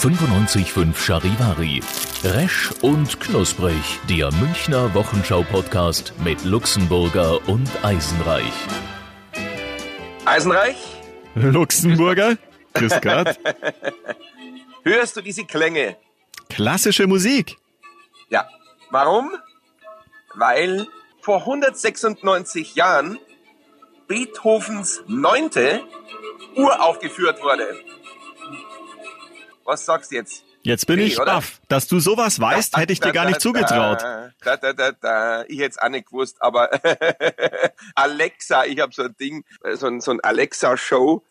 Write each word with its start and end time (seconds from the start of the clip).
95.5 0.00 0.96
Charivari. 0.96 1.82
Resch 2.24 2.70
und 2.80 3.20
Knusprig, 3.20 3.74
der 4.08 4.32
Münchner 4.32 4.94
Wochenschau-Podcast 4.94 6.14
mit 6.24 6.42
Luxemburger 6.46 7.46
und 7.46 7.68
Eisenreich. 7.82 8.50
Eisenreich? 10.24 10.76
Luxemburger? 11.34 12.38
Grüß 12.72 12.98
Gott. 13.02 13.38
Hörst 14.84 15.18
du 15.18 15.20
diese 15.20 15.44
Klänge? 15.44 15.98
Klassische 16.48 17.06
Musik. 17.06 17.58
Ja. 18.30 18.48
Warum? 18.90 19.30
Weil 20.34 20.86
vor 21.20 21.40
196 21.40 22.74
Jahren 22.74 23.18
Beethovens 24.08 25.02
neunte 25.08 25.82
uraufgeführt 26.56 27.42
wurde. 27.42 27.76
Was 29.70 29.86
sagst 29.86 30.10
du 30.10 30.16
jetzt? 30.16 30.42
Jetzt 30.62 30.84
bin 30.88 30.96
Nee, 30.96 31.04
ich 31.04 31.16
baff. 31.16 31.60
Dass 31.68 31.86
du 31.86 32.00
sowas 32.00 32.40
weißt, 32.40 32.76
hätte 32.76 32.92
ich 32.92 32.98
dir 32.98 33.12
gar 33.12 33.24
nicht 33.26 33.40
zugetraut. 33.40 34.02
Da, 34.02 34.56
da, 34.56 34.72
da, 34.72 34.90
da. 34.90 35.44
Ich 35.46 35.60
hätte 35.60 35.70
es 35.70 35.78
auch 35.78 35.88
nicht 35.88 36.06
gewusst, 36.06 36.38
aber 36.40 36.70
Alexa, 37.94 38.64
ich 38.64 38.80
habe 38.80 38.92
so 38.92 39.04
ein 39.04 39.14
Ding, 39.20 39.44
so 39.74 39.86
ein, 39.86 40.00
so 40.00 40.10
ein 40.10 40.18
Alexa-Show 40.22 41.24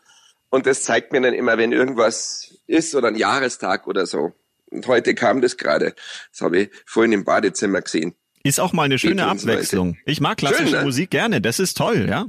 und 0.49 0.65
das 0.65 0.83
zeigt 0.83 1.11
mir 1.11 1.19
dann 1.19 1.33
immer, 1.33 1.57
wenn 1.57 1.73
irgendwas 1.73 2.53
ist 2.65 2.95
oder 2.95 3.09
ein 3.09 3.15
Jahrestag 3.15 3.87
oder 3.87 4.05
so. 4.05 4.31
Und 4.71 4.87
heute 4.87 5.15
kam 5.15 5.41
das 5.41 5.57
gerade. 5.57 5.95
Das 6.31 6.39
habe 6.39 6.59
ich 6.59 6.69
vorhin 6.85 7.11
im 7.11 7.25
Badezimmer 7.25 7.81
gesehen. 7.81 8.15
Ist 8.43 8.61
auch 8.61 8.71
mal 8.71 8.83
eine 8.83 8.99
schöne 8.99 9.27
Abwechslung. 9.27 9.97
Ich 10.05 10.21
mag 10.21 10.37
klassische 10.37 10.67
Schön, 10.69 10.79
ne? 10.79 10.85
Musik 10.85 11.09
gerne. 11.09 11.41
Das 11.41 11.59
ist 11.59 11.75
toll, 11.75 12.07
ja. 12.09 12.27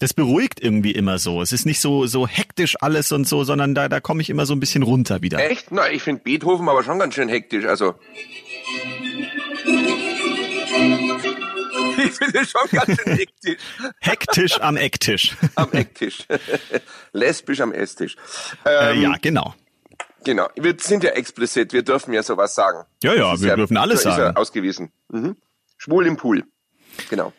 Ja, 0.00 0.04
Das 0.06 0.14
beruhigt 0.14 0.60
irgendwie 0.62 0.92
immer 0.92 1.18
so. 1.18 1.42
Es 1.42 1.52
ist 1.52 1.66
nicht 1.66 1.80
so, 1.80 2.06
so 2.06 2.26
hektisch 2.26 2.76
alles 2.80 3.10
und 3.12 3.26
so, 3.26 3.44
sondern 3.44 3.74
da, 3.74 3.88
da 3.88 4.00
komme 4.00 4.22
ich 4.22 4.30
immer 4.30 4.46
so 4.46 4.54
ein 4.54 4.60
bisschen 4.60 4.82
runter 4.82 5.22
wieder. 5.22 5.38
echt? 5.50 5.70
Na, 5.72 5.90
ich 5.90 6.02
finde 6.02 6.22
Beethoven 6.22 6.68
aber 6.68 6.82
schon 6.84 6.98
ganz 6.98 7.14
schön 7.14 7.28
hektisch. 7.28 7.64
Also 7.64 7.94
ich 11.98 12.12
finde 12.12 12.38
es 12.40 12.50
schon 12.50 12.68
ganz 12.70 13.00
schön 13.00 13.14
hektisch. 13.16 13.58
Hektisch 14.00 14.60
am 14.60 14.76
Ecktisch. 14.76 15.36
Am 15.56 15.72
Ecktisch. 15.72 16.18
Lesbisch 17.12 17.60
am 17.60 17.72
Esstisch. 17.72 18.16
äh, 18.64 18.92
Ähm, 18.94 19.02
ja, 19.02 19.14
genau. 19.20 19.54
Genau. 20.24 20.48
Wir 20.56 20.74
sind 20.78 21.02
ja 21.04 21.10
explizit, 21.10 21.72
wir 21.72 21.82
dürfen 21.82 22.12
ja 22.12 22.22
sowas 22.22 22.54
sagen. 22.54 22.84
Ja, 23.02 23.14
ja, 23.14 23.32
Das 23.32 23.42
wir 23.42 23.56
dürfen 23.56 23.76
alles 23.76 24.02
da 24.02 24.10
ist 24.10 24.16
sagen. 24.16 24.34
Ja 24.34 24.40
ausgewiesen. 24.40 24.92
Mhm. 25.08 25.36
Schwul 25.76 26.06
im 26.06 26.16
Pool. 26.16 26.44
Genau. 27.10 27.32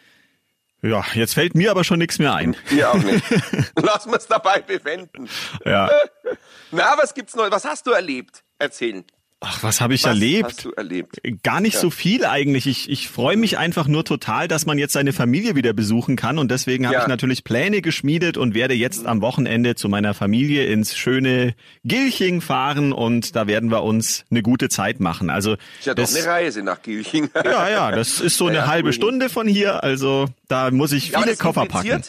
Ja, 0.82 1.04
jetzt 1.14 1.34
fällt 1.34 1.56
mir 1.56 1.72
aber 1.72 1.84
schon 1.84 2.00
nichts 2.00 2.20
mehr 2.20 2.34
ein. 2.34 2.56
Mir 2.70 2.90
auch 2.90 2.96
nicht. 2.96 3.24
Lass 3.82 4.06
uns 4.06 4.28
dabei 4.28 4.62
bewenden. 4.62 5.30
Ja. 5.66 5.90
Na, 6.72 6.98
was 6.98 7.14
gibt's 7.14 7.36
neu? 7.36 7.52
Was 7.52 7.66
hast 7.66 7.86
du 7.88 7.92
erlebt? 7.92 8.44
Erzählen. 8.60 9.04
Ach, 9.42 9.64
was 9.64 9.80
habe 9.80 9.94
ich 9.94 10.04
Was 10.04 10.10
erlebt? 10.10 10.46
hast 10.48 10.66
du 10.66 10.72
erlebt? 10.74 11.22
Gar 11.44 11.62
nicht 11.62 11.78
so 11.78 11.90
viel 11.90 12.26
eigentlich. 12.26 12.68
Ich, 12.68 12.90
ich 12.90 13.08
freue 13.08 13.38
mich 13.38 13.58
einfach 13.58 13.88
nur 13.88 14.04
total, 14.04 14.50
dass 14.50 14.66
man 14.66 14.78
jetzt 14.78 14.92
seine 14.92 15.14
Familie 15.14 15.56
wieder 15.56 15.72
besuchen 15.72 16.18
kann. 16.18 16.38
Und 16.38 16.52
deswegen 16.52 16.86
habe 16.86 16.96
Ja. 16.96 17.02
ich 17.04 17.08
natürlich 17.08 17.46
Pläne 17.46 17.82
geschmiedet 17.82 18.36
und 18.36 18.54
werde 18.54 18.74
jetzt 18.74 19.06
am 19.06 19.22
Wochenende 19.22 19.76
zu 19.76 19.88
meiner 19.88 20.14
Familie 20.14 20.66
ins 20.66 20.98
schöne 20.98 21.56
Gilching 21.86 22.42
fahren 22.42 22.92
und 22.92 23.34
da 23.38 23.48
werden 23.48 23.72
wir 23.72 23.84
uns 23.84 24.26
eine 24.30 24.42
gute 24.42 24.68
Zeit 24.68 25.00
machen. 25.00 25.30
Also 25.30 25.54
Ist 25.54 25.86
ja 25.86 25.94
das, 25.94 26.12
doch 26.14 26.20
eine 26.20 26.28
Reise 26.28 26.62
nach 26.62 26.82
Gilching. 26.82 27.30
ja, 27.34 27.70
ja, 27.70 27.92
das 27.92 28.20
ist 28.20 28.36
so 28.36 28.48
eine 28.48 28.58
Ja, 28.58 28.68
halbe. 28.68 28.92
Stunde 28.92 29.30
von 29.30 29.48
hier. 29.48 29.84
Also 29.86 30.28
da 30.50 30.70
muss 30.70 30.92
ich 30.92 31.12
Ja, 31.12 31.22
viele 31.22 31.38
Koffer 31.38 31.66
packen. 31.66 32.04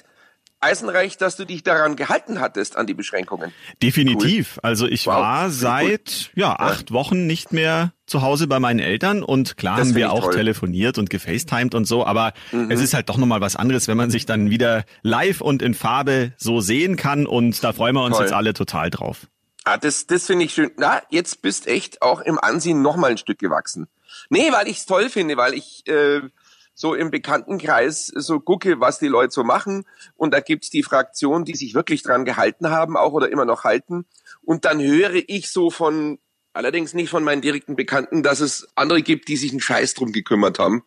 Eisenreich, 0.60 1.16
dass 1.16 1.36
du 1.36 1.44
dich 1.44 1.62
daran 1.62 1.96
gehalten 1.96 2.40
hattest, 2.40 2.76
an 2.76 2.86
die 2.86 2.94
Beschränkungen. 2.94 3.52
Definitiv. 3.82 4.58
Also 4.62 4.86
ich 4.86 5.06
Wow, 5.06 5.14
war 5.14 5.44
cool. 5.46 5.50
seit 5.52 6.30
ja 6.34 6.54
acht 6.58 6.92
Wochen 6.92 7.26
nicht 7.26 7.52
mehr 7.52 7.92
zu 8.06 8.22
Hause 8.22 8.46
bei 8.46 8.58
meinen 8.60 8.78
Eltern 8.80 9.22
und 9.22 9.56
klar 9.56 9.78
Das 9.78 9.88
haben 9.88 9.94
wir 9.94 10.06
ich 10.06 10.12
auch 10.12 10.24
toll. 10.24 10.32
Mhm. 10.34 10.36
telefoniert 10.38 10.98
und 10.98 11.10
gefacetimed 11.10 11.74
und 11.74 11.84
so, 11.86 12.04
aber 12.04 12.32
es 12.68 12.80
ist 12.80 12.92
halt 12.94 13.08
doch 13.08 13.16
nochmal 13.16 13.40
was 13.40 13.56
anderes, 13.56 13.88
wenn 13.88 13.96
man 13.96 14.10
sich 14.10 14.26
dann 14.26 14.50
wieder 14.50 14.84
live 15.02 15.40
und 15.40 15.62
in 15.62 15.74
Farbe 15.74 16.32
so 16.36 16.60
sehen 16.60 16.96
kann 16.96 17.26
und 17.26 17.62
da 17.64 17.72
freuen 17.72 17.94
wir 17.94 18.02
uns 18.04 18.16
Toll. 18.16 18.26
jetzt 18.26 18.32
alle 18.34 18.52
total 18.52 18.90
drauf. 18.90 19.28
Ah, 19.64 19.76
das, 19.76 20.06
das 20.06 20.26
finde 20.26 20.46
ich 20.46 20.54
schön. 20.54 20.70
Na, 20.78 21.02
jetzt 21.10 21.42
bist 21.42 21.66
echt 21.68 22.02
auch 22.02 22.20
im 22.20 22.38
Ansehen 22.38 22.82
noch 22.82 22.96
mal 22.96 23.10
ein 23.10 23.18
Stück 23.18 23.38
gewachsen. 23.38 23.86
Nee, 24.28 24.50
weil 24.52 24.66
ich's 24.68 24.86
toll 24.86 25.08
finde, 25.08 25.36
weil 25.36 25.54
ich 25.54 25.86
äh, 25.86 26.20
so 26.80 26.94
im 26.94 27.10
Bekanntenkreis 27.10 28.06
so 28.06 28.40
gucke, 28.40 28.80
was 28.80 28.98
die 28.98 29.08
Leute 29.08 29.32
so 29.32 29.44
machen. 29.44 29.84
Und 30.16 30.32
da 30.32 30.40
gibt's 30.40 30.70
die 30.70 30.82
Fraktion, 30.82 31.44
die 31.44 31.54
sich 31.54 31.74
wirklich 31.74 32.02
dran 32.02 32.24
gehalten 32.24 32.70
haben, 32.70 32.96
auch 32.96 33.12
oder 33.12 33.30
immer 33.30 33.44
noch 33.44 33.64
halten. 33.64 34.06
Und 34.40 34.64
dann 34.64 34.80
höre 34.80 35.12
ich 35.28 35.50
so 35.50 35.70
von, 35.70 36.18
allerdings 36.54 36.94
nicht 36.94 37.10
von 37.10 37.22
meinen 37.22 37.42
direkten 37.42 37.76
Bekannten, 37.76 38.22
dass 38.22 38.40
es 38.40 38.66
andere 38.76 39.02
gibt, 39.02 39.28
die 39.28 39.36
sich 39.36 39.50
einen 39.50 39.60
Scheiß 39.60 39.92
drum 39.92 40.10
gekümmert 40.12 40.58
haben. 40.58 40.82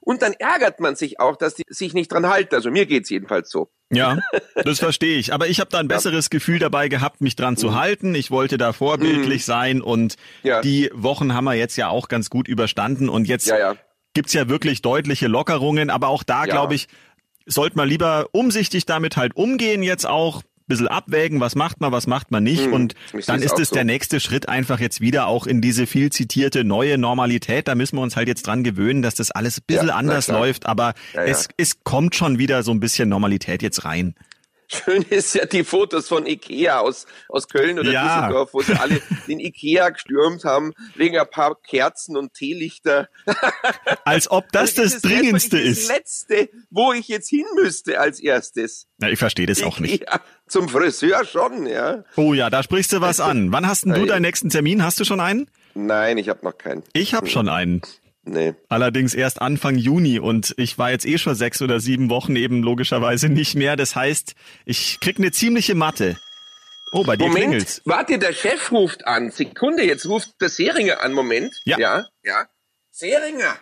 Und 0.00 0.20
dann 0.20 0.34
ärgert 0.34 0.78
man 0.78 0.94
sich 0.94 1.20
auch, 1.20 1.36
dass 1.36 1.54
die 1.54 1.62
sich 1.68 1.94
nicht 1.94 2.12
dran 2.12 2.28
halten. 2.28 2.54
Also 2.54 2.70
mir 2.70 2.84
geht's 2.84 3.08
jedenfalls 3.08 3.48
so. 3.48 3.70
Ja, 3.92 4.18
das 4.62 4.78
verstehe 4.78 5.16
ich. 5.16 5.32
Aber 5.32 5.48
ich 5.48 5.58
habe 5.58 5.70
da 5.70 5.78
ein 5.78 5.88
besseres 5.88 6.28
Gefühl 6.28 6.58
dabei 6.58 6.88
gehabt, 6.88 7.22
mich 7.22 7.34
dran 7.34 7.56
zu 7.56 7.74
halten. 7.74 8.14
Ich 8.14 8.30
wollte 8.30 8.58
da 8.58 8.74
vorbildlich 8.74 9.46
sein 9.46 9.80
und 9.80 10.16
Mhm. 10.42 10.48
Ja. 10.48 10.60
die 10.60 10.90
Wochen 10.92 11.32
haben 11.32 11.44
wir 11.44 11.54
jetzt 11.54 11.76
ja 11.76 11.88
auch 11.88 12.08
ganz 12.08 12.28
gut 12.28 12.46
überstanden 12.46 13.08
und 13.08 13.26
jetzt 13.26 13.46
Ja, 13.46 13.58
ja. 13.58 13.76
Gibt's 14.14 14.32
ja 14.32 14.48
wirklich 14.48 14.82
deutliche 14.82 15.26
Lockerungen, 15.28 15.90
aber 15.90 16.08
auch 16.08 16.22
da, 16.22 16.40
Ja. 16.44 16.52
glaube 16.52 16.74
ich, 16.74 16.88
sollte 17.46 17.76
man 17.76 17.88
lieber 17.88 18.26
umsichtig 18.32 18.86
damit 18.86 19.16
halt 19.16 19.34
umgehen 19.36 19.82
jetzt 19.82 20.06
auch, 20.06 20.42
bisschen 20.66 20.86
abwägen, 20.86 21.40
was 21.40 21.56
macht 21.56 21.80
man, 21.80 21.90
was 21.90 22.06
macht 22.06 22.30
man 22.30 22.44
nicht 22.44 22.68
und 22.68 22.94
Hm, 23.10 23.18
ich 23.18 23.26
dann 23.26 23.42
ist 23.42 23.58
es 23.58 23.70
so. 23.70 23.74
der 23.74 23.82
nächste 23.82 24.20
Schritt 24.20 24.48
einfach 24.48 24.78
jetzt 24.78 25.00
wieder 25.00 25.26
auch 25.26 25.48
in 25.48 25.60
diese 25.60 25.84
viel 25.88 26.12
zitierte 26.12 26.62
neue 26.62 26.96
Normalität. 26.96 27.66
Da 27.66 27.74
müssen 27.74 27.96
wir 27.96 28.02
uns 28.02 28.14
halt 28.14 28.28
jetzt 28.28 28.46
dran 28.46 28.62
gewöhnen, 28.62 29.02
dass 29.02 29.16
das 29.16 29.32
alles 29.32 29.58
ein 29.58 29.64
bisschen 29.66 29.88
Ja, 29.88 29.96
anders 29.96 30.28
läuft, 30.28 30.66
aber 30.66 30.94
Ja, 31.12 31.24
ja. 31.24 31.26
Es, 31.32 31.48
es 31.56 31.82
kommt 31.82 32.14
schon 32.14 32.38
wieder 32.38 32.62
so 32.62 32.70
ein 32.70 32.78
bisschen 32.78 33.08
Normalität 33.08 33.62
jetzt 33.62 33.84
rein. 33.84 34.14
Schön 34.72 35.02
ist 35.02 35.34
ja 35.34 35.46
die 35.46 35.64
Fotos 35.64 36.06
von 36.06 36.26
Ikea 36.26 36.78
aus, 36.78 37.06
aus 37.28 37.48
Köln 37.48 37.78
oder 37.80 37.90
Ja. 37.90 38.20
Düsseldorf, 38.20 38.54
wo 38.54 38.62
sie 38.62 38.74
alle 38.74 39.00
den 39.26 39.40
Ikea 39.40 39.88
gestürmt 39.90 40.44
haben, 40.44 40.72
wegen 40.94 41.18
ein 41.18 41.28
paar 41.28 41.56
Kerzen 41.60 42.16
und 42.16 42.34
Teelichter. 42.34 43.08
Als 44.04 44.30
ob 44.30 44.50
das 44.52 44.70
Also 44.78 44.82
das 44.82 44.94
ist 44.94 45.04
Dringendste 45.04 45.56
wirklich 45.56 45.72
ist. 45.72 45.88
Das 45.90 45.96
Letzte, 45.96 46.50
wo 46.70 46.92
ich 46.92 47.08
jetzt 47.08 47.28
hin 47.28 47.46
müsste 47.56 47.98
als 47.98 48.20
erstes. 48.20 48.86
Na, 48.98 49.10
ich 49.10 49.18
verstehe 49.18 49.46
das 49.46 49.62
auch 49.62 49.80
nicht. 49.80 50.02
Ikea. 50.02 50.20
Zum 50.46 50.68
Friseur 50.68 51.24
schon, 51.24 51.66
ja. 51.66 52.04
Oh 52.16 52.32
ja, 52.34 52.48
da 52.48 52.62
sprichst 52.62 52.92
du 52.92 53.00
was 53.00 53.18
an. 53.20 53.50
Wann 53.52 53.66
hast 53.66 53.84
denn 53.86 53.94
du 53.94 54.06
deinen 54.06 54.22
nächsten 54.22 54.50
Termin? 54.50 54.84
Hast 54.84 55.00
du 55.00 55.04
schon 55.04 55.20
einen? 55.20 55.50
Nein, 55.74 56.16
ich 56.18 56.28
habe 56.28 56.44
noch 56.44 56.56
keinen. 56.56 56.82
Ich 56.92 57.14
habe 57.14 57.28
schon 57.28 57.48
einen. 57.48 57.82
Nee. 58.22 58.54
Allerdings 58.68 59.14
erst 59.14 59.40
Anfang 59.40 59.76
Juni 59.76 60.18
und 60.18 60.54
ich 60.58 60.76
war 60.78 60.90
jetzt 60.90 61.06
eh 61.06 61.16
schon 61.18 61.34
sechs 61.34 61.62
oder 61.62 61.80
sieben 61.80 62.10
Wochen 62.10 62.36
eben 62.36 62.62
logischerweise 62.62 63.28
nicht 63.28 63.54
mehr. 63.54 63.76
Das 63.76 63.96
heißt, 63.96 64.34
ich 64.66 65.00
krieg 65.00 65.18
eine 65.18 65.32
ziemliche 65.32 65.74
Matte. 65.74 66.18
Oh, 66.92 67.04
bei 67.04 67.16
dir 67.16 67.28
Moment, 67.28 67.44
klingelt's. 67.46 67.82
warte, 67.84 68.18
der 68.18 68.32
Chef 68.32 68.72
ruft 68.72 69.06
an. 69.06 69.30
Sekunde, 69.30 69.84
jetzt 69.84 70.06
ruft 70.06 70.40
der 70.40 70.48
Seringer 70.48 71.00
an. 71.02 71.12
Moment. 71.12 71.54
Ja. 71.64 71.78
Ja, 71.78 72.06
ja. 72.22 72.46
Seringer. 72.90 73.56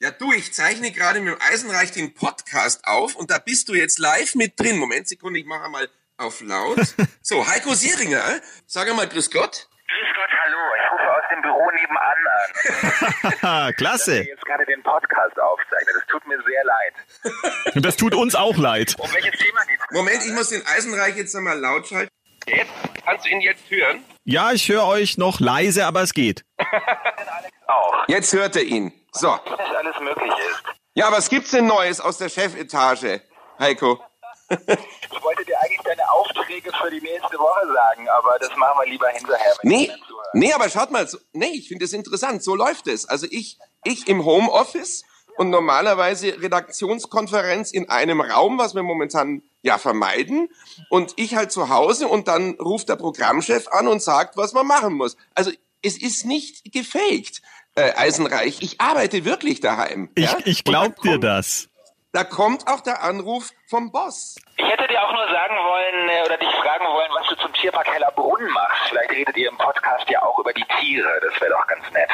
Ja, 0.00 0.10
du, 0.10 0.32
ich 0.32 0.52
zeichne 0.52 0.90
gerade 0.90 1.20
mit 1.20 1.32
dem 1.34 1.40
Eisenreich 1.40 1.92
den 1.92 2.14
Podcast 2.14 2.86
auf 2.86 3.14
und 3.16 3.30
da 3.30 3.38
bist 3.38 3.68
du 3.68 3.74
jetzt 3.74 3.98
live 3.98 4.34
mit 4.34 4.58
drin. 4.58 4.78
Moment, 4.78 5.08
Sekunde, 5.08 5.38
ich 5.38 5.46
mache 5.46 5.68
mal 5.70 5.88
auf 6.16 6.40
laut. 6.42 6.78
So, 7.22 7.44
Heiko 7.46 7.74
Seringer, 7.74 8.22
sag 8.66 8.88
einmal 8.88 9.08
Grüß 9.08 9.30
Gott. 9.32 9.68
Grüß 9.88 10.10
Gott, 10.14 10.30
hallo. 10.44 10.58
Ich 10.78 10.92
rufe 10.92 11.10
aus 11.10 11.24
dem 11.34 11.42
Büro 11.42 11.70
nebenan 11.86 13.32
an. 13.32 13.42
Haha, 13.42 13.68
Ich 13.70 13.76
Klasse. 13.76 14.22
jetzt 14.22 14.44
gerade 14.44 14.64
den 14.66 14.82
Podcast 14.82 15.38
aufzeichne. 15.38 15.92
Das 15.94 16.06
tut 16.08 16.26
mir 16.26 16.38
sehr 16.42 16.64
leid. 16.64 17.74
Und 17.74 17.84
das 17.84 17.96
tut 17.96 18.14
uns 18.14 18.34
auch 18.34 18.56
leid. 18.56 18.94
Um 18.98 19.12
welches 19.12 19.38
Thema 19.38 19.60
geht's? 19.64 19.84
Moment, 19.90 20.24
ich 20.26 20.32
muss 20.32 20.48
den 20.50 20.64
Eisenreich 20.66 21.16
jetzt 21.16 21.34
einmal 21.36 21.58
laut 21.58 21.86
schalten. 21.86 22.10
Jetzt? 22.46 22.70
Kannst 23.04 23.26
du 23.26 23.30
ihn 23.30 23.40
jetzt 23.40 23.68
hören? 23.70 24.04
Ja, 24.24 24.52
ich 24.52 24.68
höre 24.68 24.86
euch 24.86 25.18
noch 25.18 25.40
leise, 25.40 25.86
aber 25.86 26.02
es 26.02 26.12
geht. 26.14 26.44
Auch. 27.66 28.04
Jetzt 28.08 28.32
hört 28.32 28.54
er 28.56 28.62
ihn. 28.62 28.92
So. 29.12 29.28
Was 29.28 29.60
alles 29.76 29.98
möglich 30.00 30.32
ist. 30.50 30.62
Ja, 30.94 31.10
was 31.12 31.28
gibt's 31.28 31.50
denn 31.50 31.66
Neues 31.66 32.00
aus 32.00 32.18
der 32.18 32.28
Chefetage, 32.28 33.20
Heiko? 33.58 34.00
Ich 34.48 35.22
wollte 35.22 35.44
dir 35.44 35.58
eigentlich 35.60 35.80
deine 35.82 36.08
Aufträge 36.08 36.70
für 36.80 36.90
die 36.90 37.00
nächste 37.00 37.36
Woche 37.36 37.66
sagen, 37.72 38.08
aber 38.10 38.38
das 38.38 38.54
machen 38.56 38.78
wir 38.80 38.90
lieber 38.90 39.08
hinterher. 39.08 39.52
Wenn 39.62 39.68
Nee. 39.70 39.90
Nee, 40.34 40.52
aber 40.52 40.68
schaut 40.68 40.90
mal, 40.90 41.06
so, 41.08 41.18
nee, 41.32 41.50
ich 41.54 41.68
finde 41.68 41.84
es 41.84 41.92
interessant, 41.92 42.42
so 42.42 42.54
läuft 42.54 42.86
es. 42.86 43.06
Also 43.06 43.26
ich, 43.30 43.58
ich 43.84 44.08
im 44.08 44.24
Homeoffice 44.24 45.04
und 45.36 45.50
normalerweise 45.50 46.40
Redaktionskonferenz 46.40 47.70
in 47.72 47.88
einem 47.90 48.20
Raum, 48.20 48.58
was 48.58 48.74
wir 48.74 48.82
momentan 48.82 49.42
ja 49.62 49.78
vermeiden. 49.78 50.48
Und 50.90 51.12
ich 51.16 51.34
halt 51.34 51.52
zu 51.52 51.68
Hause 51.68 52.08
und 52.08 52.28
dann 52.28 52.52
ruft 52.54 52.88
der 52.88 52.96
Programmchef 52.96 53.68
an 53.68 53.88
und 53.88 54.02
sagt, 54.02 54.36
was 54.36 54.52
man 54.52 54.66
machen 54.66 54.94
muss. 54.94 55.16
Also 55.34 55.50
es 55.82 56.00
ist 56.00 56.24
nicht 56.24 56.72
gefaked, 56.72 57.42
äh, 57.74 57.92
Eisenreich. 57.94 58.58
Ich 58.62 58.80
arbeite 58.80 59.24
wirklich 59.24 59.60
daheim. 59.60 60.08
Ich, 60.14 60.24
ja? 60.24 60.38
ich 60.44 60.64
Und 60.66 60.72
da 60.72 60.80
glaub 60.86 61.02
dir 61.02 61.10
kommt- 61.12 61.24
das. 61.24 61.68
Da 62.12 62.24
kommt 62.24 62.66
auch 62.66 62.80
der 62.80 63.02
Anruf 63.02 63.50
vom 63.68 63.92
Boss. 63.92 64.36
Ich 64.56 64.64
hätte 64.86 64.94
dir 64.94 65.02
auch 65.02 65.12
nur 65.12 65.26
sagen 65.26 65.54
wollen 65.56 66.08
äh, 66.08 66.24
oder 66.24 66.36
dich 66.36 66.48
fragen 66.48 66.84
wollen, 66.84 67.10
was 67.18 67.28
du 67.28 67.36
zum 67.36 67.52
Tierpark 67.54 67.88
Hellerbrunn 67.88 68.46
machst. 68.48 68.88
Vielleicht 68.88 69.10
redet 69.10 69.36
ihr 69.36 69.48
im 69.48 69.58
Podcast 69.58 70.08
ja 70.08 70.22
auch 70.22 70.38
über 70.38 70.52
die 70.52 70.64
Tiere. 70.80 71.08
Das 71.22 71.40
wäre 71.40 71.52
doch 71.52 71.66
ganz 71.66 71.82
nett. 71.92 72.10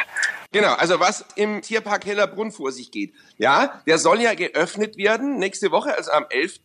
Genau, 0.51 0.73
also 0.73 0.99
was 0.99 1.25
im 1.35 1.61
Tierpark 1.61 2.05
Hellerbrunn 2.05 2.51
vor 2.51 2.71
sich 2.71 2.91
geht. 2.91 3.13
Ja, 3.37 3.81
der 3.85 3.99
soll 3.99 4.21
ja 4.21 4.33
geöffnet 4.33 4.97
werden 4.97 5.37
nächste 5.37 5.71
Woche, 5.71 5.95
also 5.95 6.11
am 6.11 6.25
11. 6.29 6.61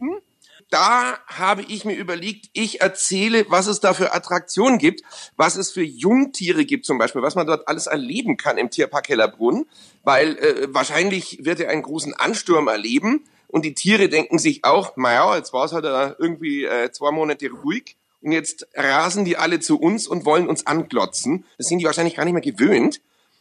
Da 0.71 1.19
habe 1.27 1.63
ich 1.63 1.85
mir 1.85 1.95
überlegt, 1.95 2.47
ich 2.53 2.81
erzähle, 2.81 3.47
was 3.49 3.67
es 3.67 3.81
da 3.81 3.95
für 3.95 4.15
Attraktionen 4.15 4.79
gibt, 4.79 5.03
was 5.37 5.57
es 5.57 5.73
für 5.73 5.83
Jungtiere 5.83 6.65
gibt 6.65 6.85
zum 6.85 6.99
Beispiel, 6.99 7.23
was 7.23 7.35
man 7.35 7.47
dort 7.47 7.69
alles 7.69 7.87
erleben 7.87 8.37
kann 8.37 8.59
im 8.59 8.71
Tierpark 8.71 9.09
Hellerbrunn, 9.09 9.67
weil 10.05 10.37
äh, 10.39 10.69
wahrscheinlich 10.69 11.39
wird 11.43 11.61
er 11.61 11.71
einen 11.71 11.83
großen 11.83 12.15
Ansturm 12.15 12.69
erleben 12.69 13.25
und 13.49 13.65
die 13.65 13.75
Tiere 13.75 14.09
denken 14.09 14.39
sich 14.39 14.65
auch, 14.65 14.97
naja, 14.97 15.37
jetzt 15.37 15.53
war 15.53 15.65
es 15.65 15.73
halt 15.73 15.85
äh, 15.85 16.15
irgendwie 16.19 16.65
äh, 16.65 16.91
zwei 16.93 17.11
Monate 17.11 17.51
ruhig 17.51 17.97
und 18.21 18.33
jetzt 18.33 18.67
rasen 18.75 19.25
die 19.25 19.37
alle 19.37 19.61
zu 19.61 19.81
uns 19.81 20.07
und 20.07 20.25
wollen 20.25 20.49
uns 20.49 20.67
anglotzen. 20.67 21.45
Das 21.57 21.69
sind 21.69 21.79
die 21.79 21.85
wahrscheinlich 21.85 22.17
gar 22.17 22.25
nicht 22.25 22.35
mehr 22.35 22.43
gewöhnt. 22.43 23.01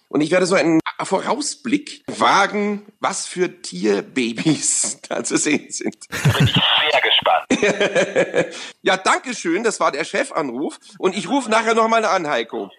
Und 0.09 0.21
ich 0.21 0.31
werde 0.31 0.45
so 0.45 0.55
einen 0.55 0.79
Vorausblick 1.03 2.03
wagen, 2.07 2.85
was 3.01 3.27
für 3.27 3.61
Tierbabys 3.61 4.99
da 5.09 5.23
zu 5.23 5.37
sehen 5.37 5.69
sind. 5.69 6.07
Bin 6.09 6.47
ich 6.47 6.53
sehr 6.53 7.01
gespannt. 7.01 8.55
Ja, 8.81 8.95
danke 8.95 9.35
schön, 9.35 9.63
das 9.63 9.79
war 9.79 9.91
der 9.91 10.05
Chefanruf. 10.05 10.79
Und 10.97 11.15
ich 11.17 11.27
rufe 11.27 11.49
nachher 11.49 11.73
nochmal 11.73 12.05
an, 12.05 12.27
Heiko. 12.27 12.71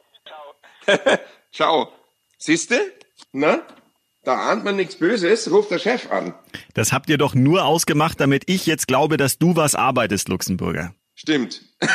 Ciao. 1.53 1.93
Siehste? 2.39 2.95
Na? 3.33 3.61
Da 4.29 4.51
ahnt 4.51 4.63
man 4.63 4.77
nichts 4.77 4.97
Böses, 4.97 5.51
ruft 5.51 5.71
der 5.71 5.79
Chef 5.79 6.13
an. 6.13 6.35
Das 6.75 6.93
habt 6.93 7.09
ihr 7.09 7.17
doch 7.17 7.35
nur 7.35 7.65
ausgemacht, 7.65 8.21
damit 8.21 8.43
ich 8.45 8.67
jetzt 8.67 8.87
glaube, 8.87 9.17
dass 9.17 9.39
du 9.39 9.57
was 9.57 9.75
arbeitest, 9.75 10.29
Luxemburger. 10.29 10.93
Stimmt. 11.15 11.63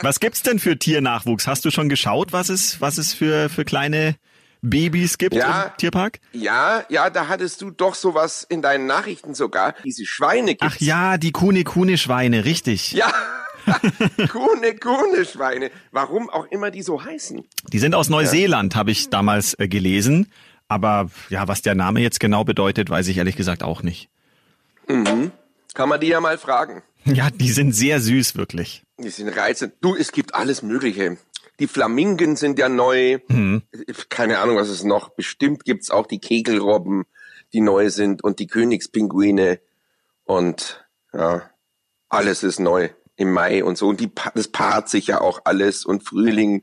Was 0.00 0.18
gibt's 0.18 0.42
denn 0.42 0.58
für 0.58 0.76
Tiernachwuchs? 0.76 1.46
Hast 1.46 1.64
du 1.64 1.70
schon 1.70 1.88
geschaut, 1.88 2.32
was 2.32 2.48
es, 2.48 2.80
was 2.80 2.98
es 2.98 3.12
für, 3.14 3.48
für 3.48 3.64
kleine 3.64 4.16
Babys 4.60 5.18
gibt 5.18 5.34
Ja. 5.36 5.62
im 5.66 5.76
Tierpark? 5.76 6.18
Ja, 6.32 6.84
ja, 6.88 7.10
da 7.10 7.28
hattest 7.28 7.62
du 7.62 7.70
doch 7.70 7.94
sowas 7.94 8.44
in 8.48 8.60
deinen 8.60 8.86
Nachrichten 8.86 9.34
sogar. 9.34 9.74
Diese 9.84 10.04
Schweine 10.04 10.56
gibt's. 10.56 10.66
Ach 10.76 10.80
ja, 10.80 11.16
die 11.16 11.30
Kune-Kune-Schweine, 11.32 12.44
richtig. 12.44 12.90
Ja. 12.92 13.12
Kuhne, 14.30 14.76
Kuhne 14.76 15.24
Schweine. 15.24 15.70
Warum 15.92 16.28
auch 16.30 16.46
immer 16.46 16.70
die 16.70 16.82
so 16.82 17.04
heißen. 17.04 17.44
Die 17.72 17.78
sind 17.78 17.94
aus 17.94 18.08
Neuseeland, 18.08 18.74
habe 18.76 18.90
ich 18.90 19.10
damals 19.10 19.58
äh, 19.58 19.68
gelesen. 19.68 20.28
Aber 20.68 21.10
ja, 21.30 21.48
was 21.48 21.62
der 21.62 21.74
Name 21.74 22.00
jetzt 22.00 22.20
genau 22.20 22.44
bedeutet, 22.44 22.90
weiß 22.90 23.08
ich 23.08 23.16
ehrlich 23.18 23.36
gesagt 23.36 23.62
auch 23.62 23.82
nicht. 23.82 24.08
Kann 25.74 25.88
man 25.88 26.00
die 26.00 26.08
ja 26.08 26.20
mal 26.20 26.38
fragen. 26.38 26.82
Ja, 27.04 27.30
die 27.30 27.50
sind 27.50 27.72
sehr 27.72 28.00
süß, 28.00 28.36
wirklich. 28.36 28.82
Die 28.98 29.08
sind 29.08 29.28
reizend. 29.28 29.74
Du, 29.80 29.94
es 29.94 30.12
gibt 30.12 30.34
alles 30.34 30.62
Mögliche. 30.62 31.16
Die 31.58 31.66
Flamingen 31.66 32.36
sind 32.36 32.58
ja 32.58 32.68
neu. 32.68 33.18
Keine 34.08 34.38
Ahnung, 34.38 34.56
was 34.56 34.68
es 34.68 34.84
noch. 34.84 35.10
Bestimmt 35.10 35.64
gibt's 35.64 35.90
auch 35.90 36.06
die 36.06 36.20
Kegelrobben, 36.20 37.04
die 37.52 37.60
neu 37.60 37.90
sind 37.90 38.22
und 38.22 38.38
die 38.38 38.46
Königspinguine. 38.46 39.60
Und 40.24 40.84
ja, 41.12 41.48
alles 42.08 42.42
ist 42.42 42.60
neu 42.60 42.90
im 43.16 43.32
Mai 43.32 43.64
und 43.64 43.78
so. 43.78 43.88
Und 43.88 44.00
die, 44.00 44.10
das 44.34 44.48
paart 44.48 44.88
sich 44.88 45.06
ja 45.06 45.20
auch 45.20 45.40
alles 45.44 45.84
und 45.84 46.04
Frühling. 46.04 46.62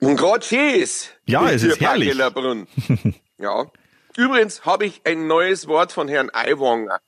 Und 0.00 0.16
grad 0.16 0.44
schieß. 0.44 1.10
Ja, 1.26 1.50
es 1.50 1.62
ist 1.62 1.80
herrlich. 1.80 2.10
Hellerbrunn. 2.10 2.68
ja. 3.38 3.66
Übrigens 4.16 4.64
habe 4.64 4.86
ich 4.86 5.02
ein 5.04 5.26
neues 5.26 5.66
Wort 5.68 5.92
von 5.92 6.08
Herrn 6.08 6.30
Aiwanger. 6.32 7.00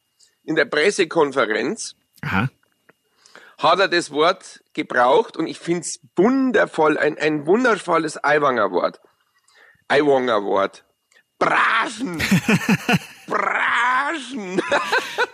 In 0.44 0.54
der 0.54 0.64
Pressekonferenz 0.64 1.94
Aha. 2.22 2.48
hat 3.58 3.80
er 3.80 3.88
das 3.88 4.10
Wort 4.10 4.62
gebraucht 4.72 5.36
und 5.36 5.46
ich 5.46 5.58
find's 5.58 6.00
wundervoll, 6.16 6.96
ein, 6.96 7.18
ein 7.18 7.46
wundervolles 7.46 8.22
Aiwanger 8.22 8.70
Wort. 8.70 9.00
Aiwanger 9.88 10.44
Wort. 10.44 10.84
Braschen. 11.38 12.18
Braschen. 13.26 14.62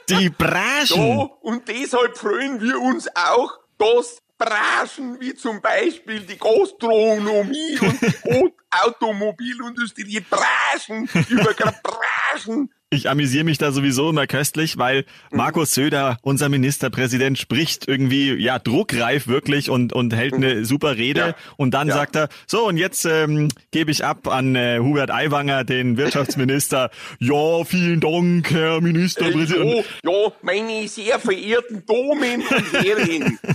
Die 0.09 0.31
Braschen. 0.31 0.75
So, 0.87 1.39
und 1.41 1.69
deshalb 1.69 2.19
freuen 2.19 2.61
wir 2.61 2.79
uns 2.79 3.09
auch, 3.15 3.59
dass 3.79 4.21
Branchen 4.39 5.21
wie 5.21 5.35
zum 5.35 5.61
Beispiel 5.61 6.21
die 6.21 6.37
Gastronomie 6.39 7.79
und 7.81 8.01
die 8.01 8.55
Automobilindustrie 8.85 10.21
Branchen 10.21 11.09
über 11.29 11.55
Branchen 11.83 12.73
Ich 12.95 13.11
amüsiere 13.11 13.45
mich 13.45 13.59
da 13.59 13.73
sowieso 13.73 14.11
immer 14.11 14.27
köstlich, 14.27 14.79
weil 14.79 15.05
Markus 15.31 15.75
Söder, 15.75 16.19
unser 16.23 16.49
Ministerpräsident, 16.49 17.39
spricht 17.39 17.89
irgendwie 17.89 18.33
ja 18.35 18.59
druckreif 18.59 19.27
wirklich 19.27 19.71
und 19.71 19.93
und 19.93 20.15
hält 20.15 20.35
eine 20.35 20.65
super 20.65 20.97
Rede 20.97 21.21
Ja. 21.21 21.35
und 21.57 21.73
dann 21.75 21.89
Ja. 21.89 21.95
sagt 21.95 22.17
er 22.17 22.29
so 22.47 22.67
und 22.67 22.77
jetzt 22.77 23.05
ähm, 23.05 23.49
gebe 23.71 23.91
ich 23.91 24.05
ab 24.05 24.29
an 24.29 24.55
äh, 24.57 24.79
Hubert 24.81 25.11
Aiwanger, 25.11 25.65
den 25.65 25.97
Wirtschaftsminister. 25.99 26.91
ja, 27.21 27.65
vielen 27.65 28.01
Dank, 28.01 28.51
Herr 28.51 28.81
Ministerpräsident. 28.81 29.85
Ja, 30.05 30.11
ja, 30.25 30.33
meine 30.43 30.89
sehr 30.89 31.19
verehrten 31.19 31.85
Damen 31.87 32.43
und 32.43 32.73
Herren. 32.85 33.39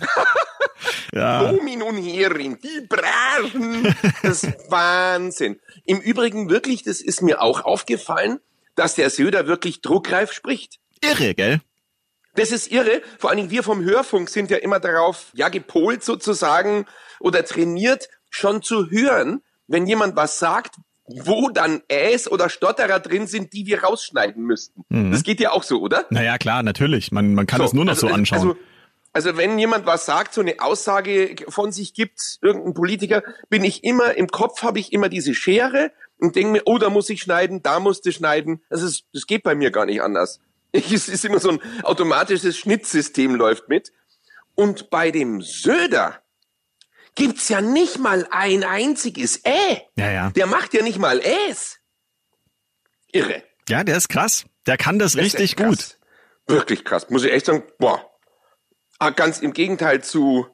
Ja. 1.13 1.51
Domin 1.51 1.81
und 1.81 1.97
Herren, 1.97 2.57
die 2.61 2.87
Branchen, 2.87 3.95
das 4.23 4.43
ist 4.43 4.71
Wahnsinn. 4.71 5.59
Im 5.85 5.99
Übrigen 5.99 6.49
wirklich, 6.49 6.83
das 6.83 7.01
ist 7.01 7.21
mir 7.21 7.41
auch 7.41 7.65
aufgefallen, 7.65 8.39
dass 8.79 8.95
der 8.95 9.09
Söder 9.09 9.45
wirklich 9.45 9.81
druckreif 9.81 10.31
spricht. 10.31 10.79
Irre, 11.01 11.35
gell? 11.35 11.59
Das 12.35 12.53
ist 12.53 12.71
irre. 12.71 13.01
Vor 13.17 13.29
allen 13.29 13.37
Dingen 13.37 13.51
wir 13.51 13.61
vom 13.61 13.83
Hörfunk 13.83 14.29
sind 14.29 14.49
ja 14.49 14.57
immer 14.57 14.79
darauf, 14.79 15.31
ja, 15.33 15.49
gepolt 15.49 16.01
sozusagen 16.01 16.85
oder 17.19 17.43
trainiert, 17.43 18.07
schon 18.29 18.61
zu 18.61 18.89
hören, 18.89 19.41
wenn 19.67 19.85
jemand 19.85 20.15
was 20.15 20.39
sagt, 20.39 20.75
wo 21.07 21.49
dann 21.49 21.81
Äs 21.89 22.31
oder 22.31 22.49
Stotterer 22.49 23.01
drin 23.01 23.27
sind, 23.27 23.51
die 23.51 23.65
wir 23.65 23.83
rausschneiden 23.83 24.43
müssten. 24.43 24.85
Das 25.11 25.23
geht 25.23 25.41
ja 25.41 25.51
auch 25.51 25.63
so, 25.63 25.81
oder? 25.81 26.05
Naja, 26.09 26.37
klar, 26.37 26.63
natürlich. 26.63 27.11
Man, 27.11 27.33
man 27.33 27.47
kann 27.47 27.59
es 27.59 27.73
nur 27.73 27.83
noch 27.83 27.97
so 27.97 28.07
also, 28.07 28.15
anschauen. 28.15 28.39
Also, 28.39 28.57
also 29.11 29.37
wenn 29.37 29.59
jemand 29.59 29.85
was 29.85 30.05
sagt, 30.05 30.33
so 30.33 30.39
eine 30.39 30.61
Aussage 30.61 31.35
von 31.49 31.73
sich 31.73 31.93
gibt, 31.93 32.37
irgendein 32.41 32.75
Politiker, 32.75 33.23
bin 33.49 33.65
ich 33.65 33.83
immer, 33.83 34.15
im 34.15 34.27
Kopf 34.27 34.63
habe 34.63 34.79
ich 34.79 34.93
immer 34.93 35.09
diese 35.09 35.33
Schere 35.33 35.91
und 36.19 36.35
denke 36.35 36.51
mir, 36.51 36.61
oh, 36.65 36.77
da 36.77 36.89
muss 36.89 37.09
ich 37.09 37.21
schneiden, 37.21 37.63
da 37.63 37.79
musst 37.79 38.05
du 38.05 38.11
schneiden. 38.11 38.63
Das, 38.69 38.81
ist, 38.81 39.05
das 39.13 39.25
geht 39.25 39.43
bei 39.43 39.55
mir 39.55 39.71
gar 39.71 39.85
nicht 39.85 40.01
anders. 40.01 40.39
Ich, 40.71 40.91
es 40.91 41.09
ist 41.09 41.25
immer 41.25 41.39
so 41.39 41.49
ein 41.49 41.61
automatisches 41.83 42.57
Schnittsystem 42.57 43.35
läuft 43.35 43.69
mit. 43.69 43.91
Und 44.55 44.89
bei 44.89 45.11
dem 45.11 45.41
Söder 45.41 46.21
gibt's 47.15 47.49
ja 47.49 47.61
nicht 47.61 47.97
mal 47.99 48.27
ein 48.31 48.63
einziges 48.63 49.43
Ä. 49.45 49.81
ja, 49.95 50.11
ja. 50.11 50.29
Der 50.31 50.47
macht 50.47 50.73
ja 50.73 50.83
nicht 50.83 50.99
mal 50.99 51.19
Äs. 51.19 51.77
Irre. 53.11 53.43
Ja, 53.69 53.83
der 53.83 53.97
ist 53.97 54.09
krass. 54.09 54.45
Der 54.67 54.77
kann 54.77 54.99
das, 54.99 55.13
Das 55.13 55.23
richtig 55.23 55.55
gut. 55.55 55.97
Wirklich 56.47 56.83
krass. 56.83 57.09
Muss 57.09 57.23
ich 57.23 57.31
echt 57.31 57.45
sagen, 57.45 57.63
boah. 57.77 58.05
Ah, 58.99 59.11
ganz 59.11 59.39
im 59.39 59.53
Gegenteil 59.53 60.03
zu 60.03 60.47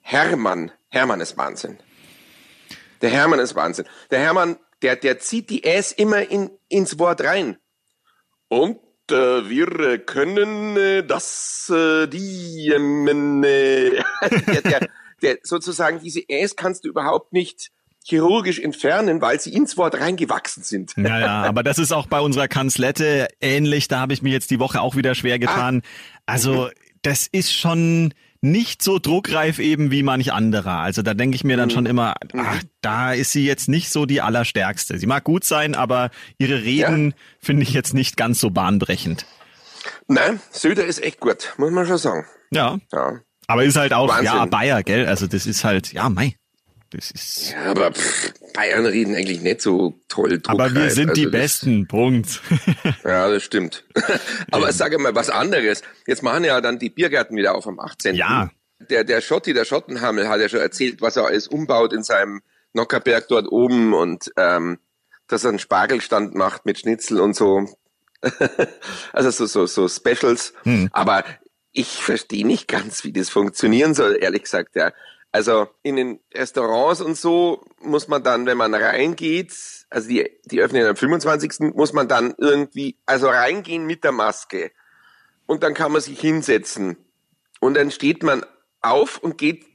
Hermann. 0.00 0.70
Hermann 0.88 1.20
ist 1.20 1.36
Wahnsinn. 1.36 1.78
Der 3.02 3.10
Hermann 3.10 3.40
ist 3.40 3.54
Wahnsinn. 3.54 3.86
Der 4.10 4.20
Hermann, 4.20 4.58
der, 4.84 4.96
der 4.96 5.18
zieht 5.18 5.48
die 5.48 5.64
Äs 5.64 5.92
immer 5.92 6.30
in, 6.30 6.50
ins 6.68 6.98
Wort 6.98 7.22
rein. 7.22 7.56
Und 8.48 8.78
äh, 9.10 9.48
wir 9.48 9.80
äh, 9.80 9.98
können 9.98 10.76
äh, 10.76 11.02
das, 11.02 11.72
äh, 11.74 12.06
die, 12.06 12.68
äh, 12.68 13.90
der, 14.52 14.60
der, 14.62 14.88
der, 15.22 15.38
sozusagen 15.42 16.00
diese 16.00 16.20
Äs 16.28 16.54
kannst 16.54 16.84
du 16.84 16.90
überhaupt 16.90 17.32
nicht 17.32 17.70
chirurgisch 18.04 18.58
entfernen, 18.58 19.22
weil 19.22 19.40
sie 19.40 19.54
ins 19.54 19.78
Wort 19.78 19.98
reingewachsen 19.98 20.62
sind. 20.62 20.92
Ja, 20.98 21.18
ja, 21.18 21.42
aber 21.44 21.62
das 21.62 21.78
ist 21.78 21.90
auch 21.90 22.06
bei 22.06 22.20
unserer 22.20 22.48
Kanzlette 22.48 23.28
ähnlich. 23.40 23.88
Da 23.88 24.00
habe 24.00 24.12
ich 24.12 24.20
mir 24.20 24.32
jetzt 24.32 24.50
die 24.50 24.60
Woche 24.60 24.82
auch 24.82 24.96
wieder 24.96 25.14
schwer 25.14 25.38
getan. 25.38 25.80
Also, 26.26 26.68
das 27.00 27.26
ist 27.26 27.54
schon 27.54 28.12
nicht 28.44 28.82
so 28.82 28.98
druckreif 28.98 29.58
eben 29.58 29.90
wie 29.90 30.02
manch 30.02 30.32
anderer. 30.32 30.78
Also 30.80 31.02
da 31.02 31.14
denke 31.14 31.34
ich 31.34 31.44
mir 31.44 31.56
dann 31.56 31.70
schon 31.70 31.86
immer, 31.86 32.14
ach, 32.36 32.62
da 32.82 33.12
ist 33.12 33.32
sie 33.32 33.46
jetzt 33.46 33.68
nicht 33.68 33.90
so 33.90 34.04
die 34.04 34.20
allerstärkste. 34.20 34.98
Sie 34.98 35.06
mag 35.06 35.24
gut 35.24 35.44
sein, 35.44 35.74
aber 35.74 36.10
ihre 36.36 36.62
Reden 36.62 37.14
finde 37.40 37.62
ich 37.62 37.72
jetzt 37.72 37.94
nicht 37.94 38.16
ganz 38.16 38.40
so 38.40 38.50
bahnbrechend. 38.50 39.24
Nein, 40.08 40.40
Söder 40.50 40.84
ist 40.84 41.02
echt 41.02 41.20
gut, 41.20 41.54
muss 41.56 41.70
man 41.70 41.86
schon 41.86 41.98
sagen. 41.98 42.26
Ja. 42.50 42.78
Ja. 42.92 43.20
Aber 43.46 43.64
ist 43.64 43.76
halt 43.76 43.92
auch, 43.92 44.08
Wahnsinn. 44.08 44.26
ja, 44.26 44.44
Bayer, 44.46 44.82
gell? 44.82 45.06
Also 45.06 45.26
das 45.26 45.46
ist 45.46 45.64
halt, 45.64 45.92
ja, 45.92 46.08
mei. 46.08 46.36
Das 46.94 47.10
ist. 47.10 47.50
Ja, 47.50 47.64
aber 47.72 47.92
pff, 47.92 48.32
Bayern 48.52 48.86
reden 48.86 49.16
eigentlich 49.16 49.40
nicht 49.40 49.60
so 49.60 49.98
toll. 50.06 50.40
Aber 50.46 50.72
wir 50.72 50.90
sind 50.90 51.16
die 51.16 51.22
Also 51.26 51.30
das- 51.30 51.40
Besten, 51.40 51.88
Punkt. 51.88 52.40
Ja, 53.04 53.28
das 53.28 53.42
stimmt. 53.42 53.84
aber 54.52 54.72
sage 54.72 54.98
mal 54.98 55.14
was 55.14 55.28
anderes. 55.28 55.82
Jetzt 56.06 56.22
machen 56.22 56.44
ja 56.44 56.60
dann 56.60 56.78
die 56.78 56.90
Biergärten 56.90 57.36
wieder 57.36 57.56
auf 57.56 57.66
am 57.66 57.80
18. 57.80 58.14
Ja. 58.14 58.48
Der, 58.90 59.02
der 59.02 59.20
Schotti, 59.20 59.54
der 59.54 59.64
Schottenhammel, 59.64 60.28
hat 60.28 60.40
ja 60.40 60.48
schon 60.48 60.60
erzählt, 60.60 61.00
was 61.00 61.16
er 61.16 61.26
alles 61.26 61.48
umbaut 61.48 61.92
in 61.92 62.04
seinem 62.04 62.42
Nockerberg 62.74 63.26
dort 63.28 63.50
oben 63.50 63.92
und 63.92 64.30
ähm, 64.36 64.78
dass 65.26 65.42
er 65.42 65.48
einen 65.50 65.58
Spargelstand 65.58 66.34
macht 66.36 66.64
mit 66.64 66.78
Schnitzel 66.78 67.20
und 67.20 67.34
so. 67.34 67.68
also 69.12 69.30
so, 69.30 69.46
so, 69.46 69.66
so 69.66 69.88
Specials. 69.88 70.52
Hm. 70.62 70.90
Aber 70.92 71.24
ich 71.72 71.88
verstehe 71.88 72.46
nicht 72.46 72.68
ganz, 72.68 73.02
wie 73.02 73.12
das 73.12 73.30
funktionieren 73.30 73.94
soll, 73.94 74.16
ehrlich 74.20 74.42
gesagt. 74.42 74.76
Ja. 74.76 74.92
Also 75.34 75.66
in 75.82 75.96
den 75.96 76.20
Restaurants 76.32 77.00
und 77.00 77.16
so 77.16 77.64
muss 77.82 78.06
man 78.06 78.22
dann, 78.22 78.46
wenn 78.46 78.56
man 78.56 78.72
reingeht, 78.72 79.52
also 79.90 80.08
die, 80.08 80.30
die 80.44 80.60
öffnen 80.60 80.86
am 80.86 80.94
25. 80.94 81.74
muss 81.74 81.92
man 81.92 82.06
dann 82.06 82.34
irgendwie, 82.38 82.98
also 83.04 83.26
reingehen 83.26 83.84
mit 83.84 84.04
der 84.04 84.12
Maske. 84.12 84.70
Und 85.46 85.64
dann 85.64 85.74
kann 85.74 85.90
man 85.90 86.00
sich 86.00 86.20
hinsetzen. 86.20 86.96
Und 87.58 87.74
dann 87.76 87.90
steht 87.90 88.22
man 88.22 88.46
auf 88.80 89.18
und 89.18 89.36
geht 89.36 89.66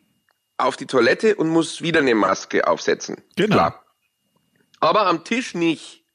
auf 0.56 0.78
die 0.78 0.86
Toilette 0.86 1.36
und 1.36 1.50
muss 1.50 1.82
wieder 1.82 2.00
eine 2.00 2.16
Maske 2.16 2.66
aufsetzen. 2.66 3.18
Genau. 3.36 3.56
Klar. 3.58 3.84
Aber 4.80 5.08
am 5.08 5.26
Tisch 5.26 5.56
nicht. 5.56 6.06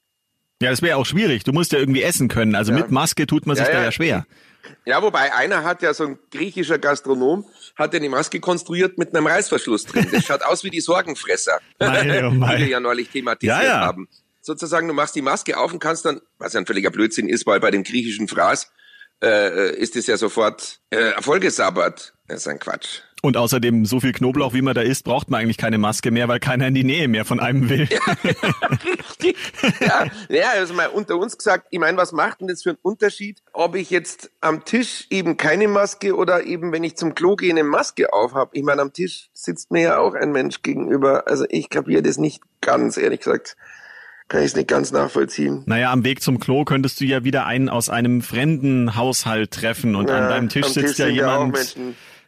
Ja, 0.63 0.71
das 0.71 0.81
wäre 0.81 0.97
auch 0.97 1.05
schwierig. 1.05 1.45
Du 1.45 1.53
musst 1.53 1.73
ja 1.73 1.79
irgendwie 1.79 2.03
essen 2.03 2.29
können. 2.29 2.55
Also 2.55 2.73
Ja. 2.73 2.79
mit 2.79 2.91
Maske 2.91 3.27
tut 3.27 3.45
man 3.47 3.57
sich 3.57 3.67
Ja, 3.67 3.73
da 3.73 3.79
ja. 3.81 3.85
ja 3.85 3.93
schwer. 3.93 4.27
Ja, 4.85 5.03
wobei 5.03 5.33
einer 5.35 5.65
hat 5.65 5.83
ja 5.83 5.95
so 5.95 6.05
ein 6.05 6.19
griechischer 6.31 6.79
Gastronom, 6.79 7.47
hat 7.77 7.93
ja 7.95 7.99
eine 8.01 8.09
Maske 8.09 8.41
konstruiert 8.41 8.99
mit 8.99 9.15
einem 9.15 9.27
Reißverschluss 9.27 9.85
drin. 9.87 10.09
Das 10.13 10.25
schaut 10.25 10.43
aus 10.43 10.65
wie 10.65 10.71
die 10.71 10.81
Sorgenfresser, 10.81 11.59
Mei, 11.79 12.25
oh 12.27 12.31
mei. 12.31 12.57
die 12.57 12.63
wir 12.63 12.69
ja 12.69 12.81
neulich 12.81 13.09
thematisiert 13.11 13.57
Ja, 13.59 13.65
ja. 13.65 13.81
haben. 13.81 14.09
Sozusagen, 14.41 14.89
du 14.89 14.95
machst 14.95 15.15
die 15.15 15.23
Maske 15.23 15.57
auf 15.59 15.73
und 15.73 15.79
kannst 15.79 16.05
dann, 16.05 16.21
was 16.39 16.53
ja 16.53 16.61
ein 16.61 16.67
völliger 16.67 16.91
Blödsinn 16.91 17.29
ist, 17.29 17.47
weil 17.47 17.61
bei 17.61 17.71
dem 17.71 17.83
griechischen 17.83 18.29
Fraß 18.29 18.71
äh, 19.23 19.75
ist 19.77 19.97
es 19.97 20.07
ja 20.07 20.17
sofort 20.19 20.81
äh, 20.91 20.97
Erfolgesabbat. 21.13 22.13
Das 22.29 22.41
ist 22.41 22.49
ein 22.49 22.59
Quatsch. 22.59 23.01
Und 23.25 23.39
außerdem, 23.39 23.87
so 23.87 24.01
viel 24.01 24.13
Knoblauch, 24.13 24.53
wie 24.53 24.61
man 24.61 24.75
da 24.75 24.83
isst, 24.83 25.05
braucht 25.05 25.31
man 25.31 25.41
eigentlich 25.41 25.57
keine 25.57 25.79
Maske 25.79 26.11
mehr, 26.11 26.29
weil 26.29 26.41
keiner 26.41 26.69
in 26.69 26.75
die 26.75 26.85
Nähe 26.85 27.09
mehr 27.09 27.25
von 27.25 27.41
einem 27.41 27.71
will. 27.71 27.89
Richtig. 28.99 29.39
Ja, 29.81 30.05
ja, 30.29 30.51
also 30.53 30.75
mal 30.75 30.89
unter 30.89 31.17
uns 31.17 31.39
gesagt, 31.39 31.69
ich 31.71 31.79
meine, 31.79 31.97
was 31.97 32.13
macht 32.13 32.43
denn 32.43 32.49
das 32.49 32.63
für 32.63 32.71
einen 32.71 32.79
Unterschied, 32.83 33.43
ob 33.55 33.77
ich 33.77 33.89
jetzt 33.89 34.31
am 34.43 34.67
Tisch 34.67 35.07
eben 35.09 35.39
keine 35.39 35.69
Maske 35.69 36.15
oder 36.15 36.45
eben, 36.45 36.71
wenn 36.71 36.85
ich 36.85 36.99
zum 36.99 37.15
Klo 37.15 37.35
gehe, 37.35 37.51
eine 37.51 37.65
Maske 37.65 38.13
auf 38.13 38.35
habe? 38.35 38.51
Ich 38.53 38.63
meine, 38.63 38.83
am 38.83 38.93
Tisch 38.93 39.31
sitzt 39.33 39.71
mir 39.71 39.83
ja 39.83 39.99
auch 39.99 40.13
ein 40.13 40.31
Mensch 40.31 40.61
gegenüber. 40.61 41.27
Also 41.27 41.47
ich 41.49 41.71
kapiere 41.71 42.03
das 42.03 42.19
nicht 42.19 42.43
ganz, 42.61 42.99
ehrlich 42.99 43.21
gesagt. 43.21 43.57
Kann 44.29 44.41
ich 44.41 44.49
es 44.49 44.55
nicht 44.55 44.69
ganz 44.69 44.93
nachvollziehen. 44.93 45.63
Naja, 45.65 45.93
am 45.93 46.05
Weg 46.05 46.21
zum 46.21 46.41
Klo 46.41 46.67
könntest 46.67 47.01
du 47.01 47.07
ja 47.07 47.25
wieder 47.25 47.47
einen 47.47 47.71
aus 47.71 47.89
einem 47.89 48.21
fremden 48.21 48.97
Haushalt 48.97 49.51
treffen 49.51 49.97
und 49.97 50.11
an 50.11 50.25
Ja, 50.25 50.29
deinem 50.29 50.51
Tisch 50.51 50.67
sitzt 50.67 50.99
ja 50.99 51.07
sind 51.07 51.23
auch 51.23 51.47
jemand. 51.47 51.77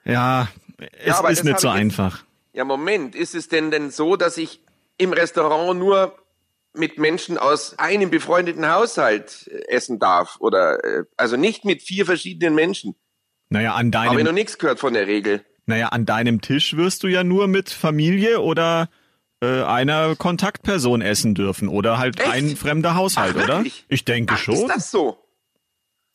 Ja, 0.06 0.48
es 0.78 1.14
aber 1.16 1.30
ist 1.30 1.44
nicht 1.44 1.60
so 1.60 1.68
einfach. 1.68 2.24
Ja, 2.52 2.64
Moment, 2.64 3.14
ist 3.14 3.34
es 3.34 3.48
denn 3.48 3.70
denn 3.70 3.90
so, 3.90 4.16
dass 4.16 4.36
ich 4.36 4.60
im 4.98 5.12
Restaurant 5.12 5.78
nur 5.78 6.16
mit 6.74 6.98
Menschen 6.98 7.38
aus 7.38 7.78
einem 7.78 8.10
befreundeten 8.10 8.70
Haushalt 8.70 9.48
äh, 9.50 9.74
essen 9.74 9.98
darf? 9.98 10.36
Oder 10.40 10.82
äh, 10.84 11.04
also 11.16 11.36
nicht 11.36 11.64
mit 11.64 11.82
vier 11.82 12.06
verschiedenen 12.06 12.54
Menschen? 12.54 12.94
Naja, 13.48 13.74
an 13.74 13.92
Habe 13.94 14.06
ich 14.06 14.10
noch 14.12 14.24
deinem, 14.24 14.34
nichts 14.34 14.58
gehört 14.58 14.80
von 14.80 14.94
der 14.94 15.06
Regel. 15.06 15.44
naja, 15.66 15.88
an 15.88 16.04
deinem 16.06 16.40
Tisch 16.40 16.76
wirst 16.76 17.02
du 17.02 17.06
ja 17.08 17.24
nur 17.24 17.46
mit 17.46 17.70
Familie 17.70 18.40
oder 18.40 18.88
äh, 19.40 19.62
einer 19.62 20.16
Kontaktperson 20.16 21.00
essen 21.02 21.34
dürfen 21.34 21.68
oder 21.68 21.98
halt 21.98 22.18
Echt? 22.20 22.30
ein 22.30 22.56
fremder 22.56 22.94
Haushalt, 22.94 23.36
Ach, 23.38 23.44
oder? 23.44 23.64
Ich 23.88 24.04
denke 24.04 24.34
Ach, 24.34 24.38
schon. 24.38 24.54
Ist 24.54 24.68
das 24.68 24.90
so? 24.90 25.18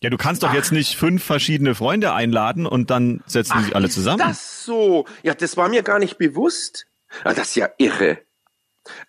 Ja, 0.04 0.10
du 0.10 0.18
kannst 0.18 0.42
doch 0.44 0.54
jetzt 0.54 0.72
nicht 0.72 0.96
fünf 0.98 1.24
verschiedene 1.24 1.76
Freunde 1.76 2.14
einladen 2.14 2.66
und 2.66 2.90
dann 2.90 3.22
setzen 3.28 3.54
die 3.60 3.64
sich 3.66 3.76
alle 3.76 3.88
ist 3.88 3.94
zusammen. 3.94 4.18
Das 4.20 4.66
so. 4.66 5.06
Ja, 5.24 5.34
das 5.36 5.58
war 5.58 5.70
mir 5.70 5.84
gar 5.84 6.00
nicht 6.00 6.18
bewusst. 6.18 6.88
Ah, 7.24 7.34
das 7.34 7.50
ist 7.50 7.56
ja 7.56 7.70
irre. 7.78 8.18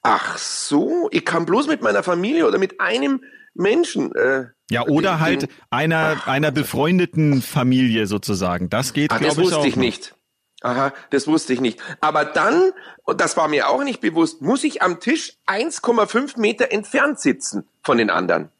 Ach 0.02 0.36
so, 0.36 1.08
ich 1.10 1.24
kann 1.24 1.46
bloß 1.46 1.66
mit 1.66 1.80
meiner 1.82 2.02
Familie 2.02 2.46
oder 2.46 2.58
mit 2.58 2.80
einem 2.80 3.22
Menschen. 3.54 4.14
Äh, 4.14 4.46
Ja, 4.70 4.82
oder 4.86 5.12
den- 5.12 5.20
halt 5.20 5.42
den- 5.42 5.48
einer, 5.70 6.26
einer 6.26 6.50
befreundeten 6.50 7.40
Familie 7.42 8.06
sozusagen. 8.06 8.68
Das 8.68 8.92
geht, 8.92 9.12
Ah, 9.12 9.18
glaube 9.18 9.28
das 9.28 9.38
ich, 9.38 9.44
wusste 9.44 9.58
auch 9.58 9.64
ich 9.64 9.76
noch. 9.76 9.80
nicht. 9.82 10.14
Aha, 10.60 10.92
das 11.10 11.26
wusste 11.26 11.52
ich 11.54 11.60
nicht. 11.60 11.80
Aber 12.00 12.24
dann, 12.24 12.72
und 13.04 13.20
das 13.20 13.36
war 13.36 13.48
mir 13.48 13.68
auch 13.68 13.82
nicht 13.82 14.00
bewusst, 14.00 14.42
muss 14.42 14.62
ich 14.62 14.80
am 14.82 15.00
Tisch 15.00 15.34
1,5 15.46 16.36
Meter 16.38 16.70
entfernt 16.70 17.18
sitzen 17.18 17.66
von 17.82 17.98
den 17.98 18.10
anderen. 18.10 18.50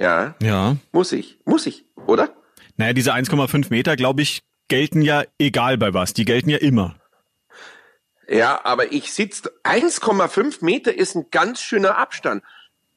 Ja, 0.00 0.34
Ja. 0.40 0.76
muss 0.92 1.12
ich, 1.12 1.38
muss 1.44 1.66
ich, 1.66 1.84
oder? 2.06 2.34
Naja, 2.76 2.94
diese 2.94 3.12
1,5 3.12 3.66
Meter, 3.70 3.94
glaube 3.96 4.22
ich, 4.22 4.40
gelten 4.68 5.02
ja 5.02 5.24
egal 5.38 5.76
bei 5.76 5.92
was. 5.92 6.14
Die 6.14 6.24
gelten 6.24 6.48
ja 6.48 6.58
immer. 6.58 6.96
Ja, 8.28 8.64
aber 8.64 8.92
ich 8.92 9.12
sitze, 9.12 9.52
1,5 9.64 10.64
Meter 10.64 10.94
ist 10.94 11.14
ein 11.16 11.26
ganz 11.30 11.60
schöner 11.60 11.98
Abstand. 11.98 12.42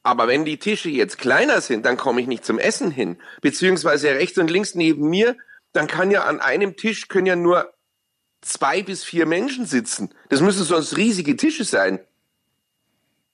Aber 0.03 0.27
wenn 0.27 0.45
die 0.45 0.57
Tische 0.57 0.89
jetzt 0.89 1.17
kleiner 1.17 1.61
sind, 1.61 1.85
dann 1.85 1.97
komme 1.97 2.21
ich 2.21 2.27
nicht 2.27 2.45
zum 2.45 2.59
Essen 2.59 2.91
hin. 2.91 3.17
Beziehungsweise 3.41 4.09
rechts 4.09 4.37
und 4.37 4.49
links 4.51 4.75
neben 4.75 5.09
mir, 5.09 5.35
dann 5.71 5.87
kann 5.87 6.11
ja 6.11 6.23
an 6.25 6.39
einem 6.39 6.75
Tisch 6.75 7.07
können 7.07 7.25
ja 7.25 7.35
nur 7.35 7.73
zwei 8.41 8.83
bis 8.83 9.03
vier 9.03 9.25
Menschen 9.25 9.65
sitzen. 9.65 10.13
Das 10.29 10.41
müssen 10.41 10.63
sonst 10.63 10.97
riesige 10.97 11.35
Tische 11.35 11.63
sein. 11.63 11.99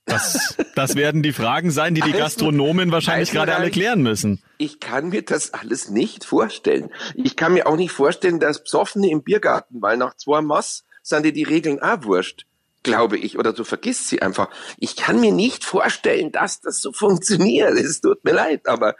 Das, 0.09 0.57
das 0.75 0.95
werden 0.95 1.23
die 1.23 1.33
Fragen 1.33 1.71
sein, 1.71 1.95
die 1.95 2.01
die 2.01 2.11
Gastronomen 2.11 2.91
wahrscheinlich 2.91 3.31
gerade 3.31 3.55
alle 3.55 3.69
klären 3.71 4.01
müssen. 4.01 4.41
Ich 4.57 4.79
kann 4.79 5.09
mir 5.09 5.21
das 5.21 5.53
alles 5.53 5.89
nicht 5.89 6.25
vorstellen. 6.25 6.89
Ich 7.15 7.35
kann 7.35 7.53
mir 7.53 7.67
auch 7.67 7.77
nicht 7.77 7.91
vorstellen, 7.91 8.39
dass 8.39 8.63
Psoffene 8.63 9.09
im 9.09 9.23
Biergarten, 9.23 9.81
weil 9.81 9.97
nach 9.97 10.15
zwei 10.15 10.41
Mass 10.41 10.83
sind 11.03 11.23
dir 11.23 11.33
die 11.33 11.43
Regeln 11.43 11.79
auch 11.81 12.03
wurscht, 12.03 12.45
glaube 12.83 13.17
ich. 13.17 13.37
Oder 13.39 13.53
du 13.53 13.63
vergisst 13.63 14.07
sie 14.09 14.21
einfach. 14.21 14.49
Ich 14.77 14.95
kann 14.95 15.19
mir 15.21 15.31
nicht 15.31 15.63
vorstellen, 15.63 16.31
dass 16.31 16.59
das 16.61 16.81
so 16.81 16.91
funktioniert. 16.91 17.71
Es 17.79 18.01
tut 18.01 18.23
mir 18.25 18.33
leid, 18.33 18.67
aber 18.67 18.95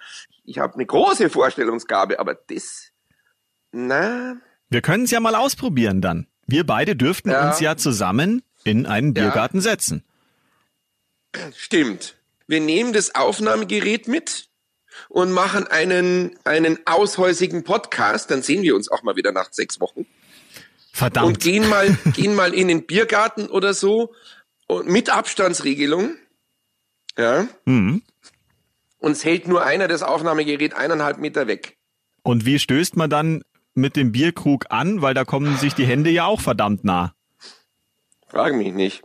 ich 0.46 0.60
habe 0.60 0.76
eine 0.76 0.86
große 0.86 1.30
Vorstellungsgabe. 1.30 2.20
Aber 2.20 2.36
das, 2.36 2.90
na, 3.72 4.38
Wir 4.70 4.82
können 4.82 5.04
es 5.06 5.12
ja 5.12 5.20
mal 5.20 5.36
ausprobieren 5.36 6.02
dann. 6.02 6.28
Wir 6.48 6.66
beide 6.66 6.96
dürften 6.96 7.30
Ja. 7.32 7.48
uns 7.50 7.60
ja 7.60 7.76
zusammen 7.78 8.42
in 8.64 8.86
einen 8.86 9.14
Ja. 9.16 9.24
Biergarten 9.24 9.62
setzen. 9.62 10.04
Stimmt. 11.56 12.16
Wir 12.48 12.60
nehmen 12.60 12.94
das 12.94 13.14
Aufnahmegerät 13.16 14.08
mit 14.08 14.50
und 15.08 15.32
machen 15.32 15.68
einen, 15.68 16.38
einen 16.44 16.80
aushäusigen 16.86 17.64
Podcast. 17.64 18.32
Dann 18.32 18.42
sehen 18.42 18.64
wir 18.64 18.76
uns 18.76 18.90
auch 18.92 19.04
mal 19.04 19.16
wieder 19.16 19.32
nach 19.32 19.52
sechs 19.52 19.80
Wochen. 19.80 20.00
und 20.00 20.08
Verdammt. 20.92 21.40
gehen 21.40 21.68
mal, 21.70 21.96
gehen 22.14 22.36
mal 22.36 22.54
in 22.54 22.68
den 22.68 22.86
Biergarten 22.86 23.48
oder 23.48 23.74
so 23.74 24.14
und 24.68 24.88
mit 24.88 25.10
Abstandsregelung. 25.10 26.16
Ja. 27.18 27.48
Mhm. 27.66 28.02
Uns 28.98 29.24
hält 29.24 29.48
nur 29.48 29.64
einer 29.64 29.88
das 29.88 30.04
Aufnahmegerät 30.04 30.74
eineinhalb 30.74 31.20
Meter 31.20 31.48
weg. 31.48 31.78
Und 32.24 32.46
wie 32.46 32.60
stößt 32.60 32.98
man 32.98 33.10
dann 33.10 33.44
mit 33.74 33.96
dem 33.96 34.12
Bierkrug 34.12 34.66
an? 34.70 35.02
Weil 35.02 35.14
da 35.14 35.24
kommen 35.24 35.58
sich 35.58 35.74
die 35.74 35.86
Hände 35.86 36.10
ja 36.10 36.26
auch 36.26 36.42
verdammt 36.42 36.84
nah. 36.84 37.14
Frag 38.28 38.54
mich 38.56 38.74
nicht. 38.74 39.04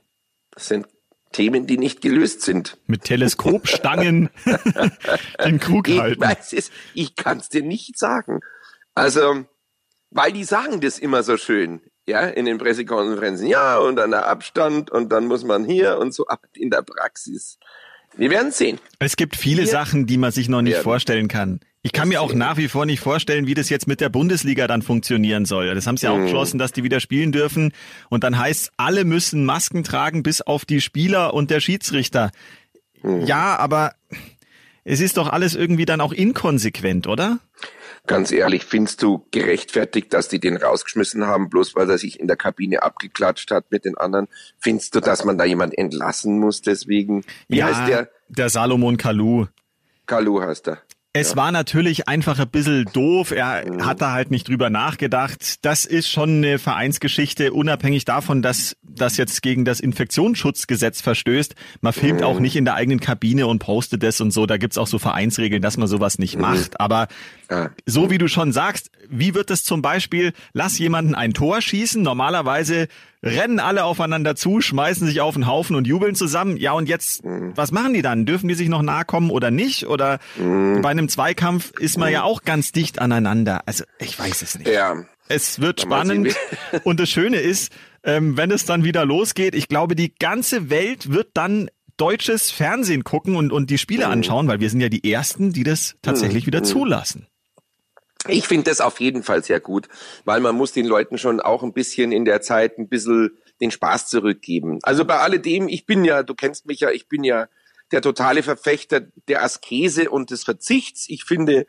Das 0.50 0.66
sind 0.66 0.86
Themen, 1.34 1.66
die 1.66 1.76
nicht 1.76 2.00
gelöst 2.00 2.40
sind. 2.42 2.78
Mit 2.86 3.04
Teleskopstangen 3.04 4.30
den 5.44 5.58
Krug 5.60 5.88
Ich 5.88 6.00
halten. 6.00 6.22
weiß 6.22 6.54
es, 6.54 6.70
ich 6.94 7.16
kann 7.16 7.38
es 7.38 7.50
dir 7.50 7.62
nicht 7.62 7.98
sagen. 7.98 8.40
Also, 8.94 9.44
weil 10.10 10.32
die 10.32 10.44
sagen 10.44 10.80
das 10.80 10.98
immer 10.98 11.22
so 11.22 11.36
schön, 11.36 11.82
ja, 12.06 12.20
in 12.20 12.46
den 12.46 12.58
Pressekonferenzen. 12.58 13.46
Ja, 13.46 13.78
und 13.78 13.96
dann 13.96 14.12
der 14.12 14.26
Abstand 14.26 14.90
und 14.90 15.10
dann 15.10 15.26
muss 15.26 15.44
man 15.44 15.64
hier 15.64 15.98
und 15.98 16.14
so, 16.14 16.26
aber 16.28 16.48
in 16.54 16.70
der 16.70 16.82
Praxis. 16.82 17.58
Wir 18.16 18.30
werden 18.30 18.52
sehen. 18.52 18.78
Es 18.98 19.16
gibt 19.16 19.36
viele 19.36 19.62
Wir 19.62 19.68
Sachen, 19.68 20.06
die 20.06 20.16
man 20.18 20.30
sich 20.32 20.48
noch 20.48 20.62
nicht 20.62 20.74
werden 20.74 20.84
vorstellen 20.84 21.28
kann. 21.28 21.60
Ich 21.82 21.92
kann 21.92 22.08
mir 22.08 22.22
auch 22.22 22.32
nach 22.32 22.56
wie 22.56 22.68
vor 22.68 22.86
nicht 22.86 23.00
vorstellen, 23.00 23.46
wie 23.46 23.52
das 23.54 23.68
jetzt 23.68 23.86
mit 23.86 24.00
der 24.00 24.08
Bundesliga 24.08 24.66
dann 24.66 24.80
funktionieren 24.80 25.44
soll. 25.44 25.74
Das 25.74 25.86
haben 25.86 25.96
sie 25.98 26.06
ja 26.06 26.12
auch 26.12 26.16
Mhm. 26.16 26.22
beschlossen, 26.24 26.58
dass 26.58 26.72
die 26.72 26.82
wieder 26.82 26.98
spielen 27.00 27.30
dürfen. 27.30 27.72
Und 28.08 28.24
dann 28.24 28.38
heißt 28.38 28.72
alle 28.78 29.04
müssen 29.04 29.44
Masken 29.44 29.84
tragen, 29.84 30.22
bis 30.22 30.40
auf 30.40 30.64
die 30.64 30.80
Spieler 30.80 31.34
und 31.34 31.50
der 31.50 31.60
Schiedsrichter. 31.60 32.30
Mhm. 33.02 33.26
Ja, 33.26 33.56
aber 33.56 33.92
es 34.84 35.00
ist 35.00 35.18
doch 35.18 35.28
alles 35.28 35.54
irgendwie 35.54 35.84
dann 35.84 36.00
auch 36.00 36.12
inkonsequent, 36.12 37.06
oder? 37.06 37.38
Ganz 38.06 38.32
ehrlich, 38.32 38.66
findest 38.66 39.02
du 39.02 39.26
gerechtfertigt, 39.30 40.12
dass 40.12 40.28
die 40.28 40.38
den 40.38 40.58
rausgeschmissen 40.58 41.26
haben, 41.26 41.48
bloß 41.48 41.74
weil 41.74 41.88
er 41.88 41.96
sich 41.96 42.20
in 42.20 42.26
der 42.26 42.36
Kabine 42.36 42.82
abgeklatscht 42.82 43.50
hat 43.50 43.70
mit 43.70 43.86
den 43.86 43.96
anderen? 43.96 44.28
Findest 44.58 44.94
du, 44.94 45.00
dass 45.00 45.24
man 45.24 45.38
da 45.38 45.44
jemand 45.44 45.76
entlassen 45.76 46.38
muss 46.38 46.60
deswegen? 46.60 47.24
Wie 47.48 47.64
heißt 47.64 47.88
der? 47.88 48.10
Der 48.28 48.50
Salomon 48.50 48.98
Kalou. 48.98 49.46
Kalu 50.06 50.42
heißt 50.42 50.68
er. 50.68 50.82
Es 51.16 51.30
ja. 51.30 51.36
war 51.36 51.52
natürlich 51.52 52.08
einfach 52.08 52.40
ein 52.40 52.48
bisschen 52.48 52.86
doof. 52.92 53.30
Er 53.30 53.64
mhm. 53.70 53.86
hat 53.86 54.02
da 54.02 54.10
halt 54.10 54.32
nicht 54.32 54.48
drüber 54.48 54.68
nachgedacht. 54.68 55.64
Das 55.64 55.84
ist 55.84 56.08
schon 56.10 56.38
eine 56.38 56.58
Vereinsgeschichte, 56.58 57.52
unabhängig 57.52 58.04
davon, 58.04 58.42
dass 58.42 58.76
das 58.82 59.16
jetzt 59.16 59.40
gegen 59.40 59.64
das 59.64 59.78
Infektionsschutzgesetz 59.78 61.00
verstößt. 61.02 61.54
Man 61.80 61.92
filmt 61.92 62.20
mhm. 62.20 62.26
auch 62.26 62.40
nicht 62.40 62.56
in 62.56 62.64
der 62.64 62.74
eigenen 62.74 62.98
Kabine 62.98 63.46
und 63.46 63.60
postet 63.60 64.02
das 64.02 64.20
und 64.20 64.32
so. 64.32 64.44
Da 64.46 64.56
gibt's 64.56 64.76
auch 64.76 64.88
so 64.88 64.98
Vereinsregeln, 64.98 65.62
dass 65.62 65.76
man 65.76 65.86
sowas 65.86 66.18
nicht 66.18 66.34
mhm. 66.34 66.42
macht. 66.42 66.80
Aber 66.80 67.06
ja. 67.48 67.70
so 67.86 68.10
wie 68.10 68.18
du 68.18 68.26
schon 68.26 68.52
sagst, 68.52 68.90
wie 69.08 69.34
wird 69.34 69.52
es 69.52 69.62
zum 69.62 69.82
Beispiel, 69.82 70.32
lass 70.52 70.78
jemanden 70.78 71.14
ein 71.14 71.32
Tor 71.32 71.62
schießen. 71.62 72.02
Normalerweise 72.02 72.88
rennen 73.24 73.58
alle 73.58 73.84
aufeinander 73.84 74.36
zu, 74.36 74.60
schmeißen 74.60 75.06
sich 75.06 75.20
auf 75.20 75.34
den 75.34 75.46
Haufen 75.46 75.74
und 75.74 75.86
jubeln 75.86 76.14
zusammen. 76.14 76.56
Ja, 76.56 76.72
und 76.72 76.88
jetzt, 76.88 77.24
mhm. 77.24 77.52
was 77.56 77.72
machen 77.72 77.94
die 77.94 78.02
dann? 78.02 78.26
Dürfen 78.26 78.48
die 78.48 78.54
sich 78.54 78.68
noch 78.68 78.82
nahe 78.82 79.04
kommen 79.04 79.30
oder 79.30 79.50
nicht? 79.50 79.86
Oder 79.86 80.18
mhm. 80.36 80.82
bei 80.82 80.90
einem 80.90 81.08
Zweikampf 81.08 81.72
ist 81.78 81.98
man 81.98 82.12
ja 82.12 82.22
auch 82.22 82.42
ganz 82.42 82.72
dicht 82.72 82.98
aneinander. 82.98 83.62
Also, 83.66 83.84
ich 83.98 84.18
weiß 84.18 84.42
es 84.42 84.58
nicht. 84.58 84.68
Ja. 84.68 85.04
Es 85.26 85.60
wird 85.60 85.80
spannend. 85.80 86.36
und 86.84 87.00
das 87.00 87.08
Schöne 87.08 87.38
ist, 87.38 87.72
ähm, 88.04 88.36
wenn 88.36 88.50
es 88.50 88.66
dann 88.66 88.84
wieder 88.84 89.06
losgeht, 89.06 89.54
ich 89.54 89.68
glaube, 89.68 89.96
die 89.96 90.14
ganze 90.14 90.68
Welt 90.68 91.10
wird 91.10 91.28
dann 91.32 91.70
deutsches 91.96 92.50
Fernsehen 92.50 93.04
gucken 93.04 93.36
und, 93.36 93.52
und 93.52 93.70
die 93.70 93.78
Spiele 93.78 94.06
mhm. 94.06 94.12
anschauen, 94.12 94.48
weil 94.48 94.60
wir 94.60 94.68
sind 94.68 94.80
ja 94.80 94.90
die 94.90 95.10
Ersten, 95.10 95.52
die 95.52 95.62
das 95.62 95.96
tatsächlich 96.02 96.44
mhm. 96.44 96.48
wieder 96.48 96.62
zulassen. 96.62 97.26
Ich 98.28 98.48
finde 98.48 98.70
das 98.70 98.80
auf 98.80 99.00
jeden 99.00 99.22
Fall 99.22 99.44
sehr 99.44 99.60
gut, 99.60 99.88
weil 100.24 100.40
man 100.40 100.54
muss 100.54 100.72
den 100.72 100.86
Leuten 100.86 101.18
schon 101.18 101.40
auch 101.40 101.62
ein 101.62 101.72
bisschen 101.72 102.12
in 102.12 102.24
der 102.24 102.40
Zeit 102.40 102.78
ein 102.78 102.88
bisschen 102.88 103.36
den 103.60 103.70
Spaß 103.70 104.08
zurückgeben. 104.08 104.78
Also 104.82 105.04
bei 105.04 105.18
alledem, 105.18 105.68
ich 105.68 105.86
bin 105.86 106.04
ja, 106.04 106.22
du 106.22 106.34
kennst 106.34 106.66
mich 106.66 106.80
ja, 106.80 106.90
ich 106.90 107.08
bin 107.08 107.24
ja 107.24 107.48
der 107.92 108.02
totale 108.02 108.42
Verfechter 108.42 109.00
der 109.28 109.42
Askese 109.42 110.10
und 110.10 110.30
des 110.30 110.42
Verzichts. 110.44 111.06
Ich 111.08 111.24
finde, 111.24 111.66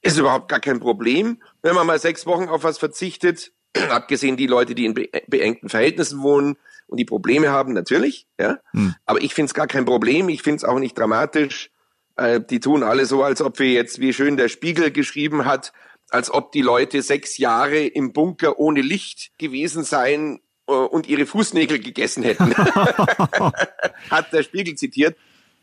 ist 0.00 0.18
überhaupt 0.18 0.48
gar 0.48 0.60
kein 0.60 0.80
Problem, 0.80 1.42
wenn 1.62 1.74
man 1.74 1.86
mal 1.86 1.98
sechs 1.98 2.26
Wochen 2.26 2.48
auf 2.48 2.64
was 2.64 2.78
verzichtet. 2.78 3.52
Abgesehen 3.90 4.36
die 4.36 4.46
Leute, 4.46 4.74
die 4.74 4.86
in 4.86 4.94
beengten 4.94 5.68
Verhältnissen 5.68 6.22
wohnen 6.22 6.56
und 6.86 6.98
die 6.98 7.04
Probleme 7.04 7.50
haben, 7.50 7.72
natürlich. 7.72 8.26
Ja, 8.38 8.58
hm. 8.72 8.94
aber 9.04 9.22
ich 9.22 9.34
finde 9.34 9.50
es 9.50 9.54
gar 9.54 9.66
kein 9.66 9.84
Problem. 9.84 10.28
Ich 10.28 10.42
finde 10.42 10.58
es 10.58 10.64
auch 10.64 10.78
nicht 10.78 10.96
dramatisch. 10.96 11.70
Äh, 12.16 12.40
die 12.40 12.60
tun 12.60 12.82
alle 12.82 13.04
so, 13.04 13.22
als 13.22 13.42
ob 13.42 13.58
wir 13.58 13.70
jetzt, 13.70 14.00
wie 14.00 14.12
schön 14.12 14.36
der 14.36 14.48
Spiegel 14.48 14.90
geschrieben 14.90 15.44
hat, 15.44 15.72
als 16.10 16.30
ob 16.30 16.52
die 16.52 16.62
Leute 16.62 17.02
sechs 17.02 17.38
Jahre 17.38 17.84
im 17.86 18.12
Bunker 18.12 18.58
ohne 18.58 18.80
Licht 18.80 19.36
gewesen 19.38 19.84
seien 19.84 20.40
äh, 20.68 20.72
und 20.72 21.08
ihre 21.08 21.26
Fußnägel 21.26 21.78
gegessen 21.78 22.22
hätten. 22.22 22.56
Hat 24.10 24.32
der 24.32 24.42
Spiegel 24.42 24.74
zitiert. 24.74 25.16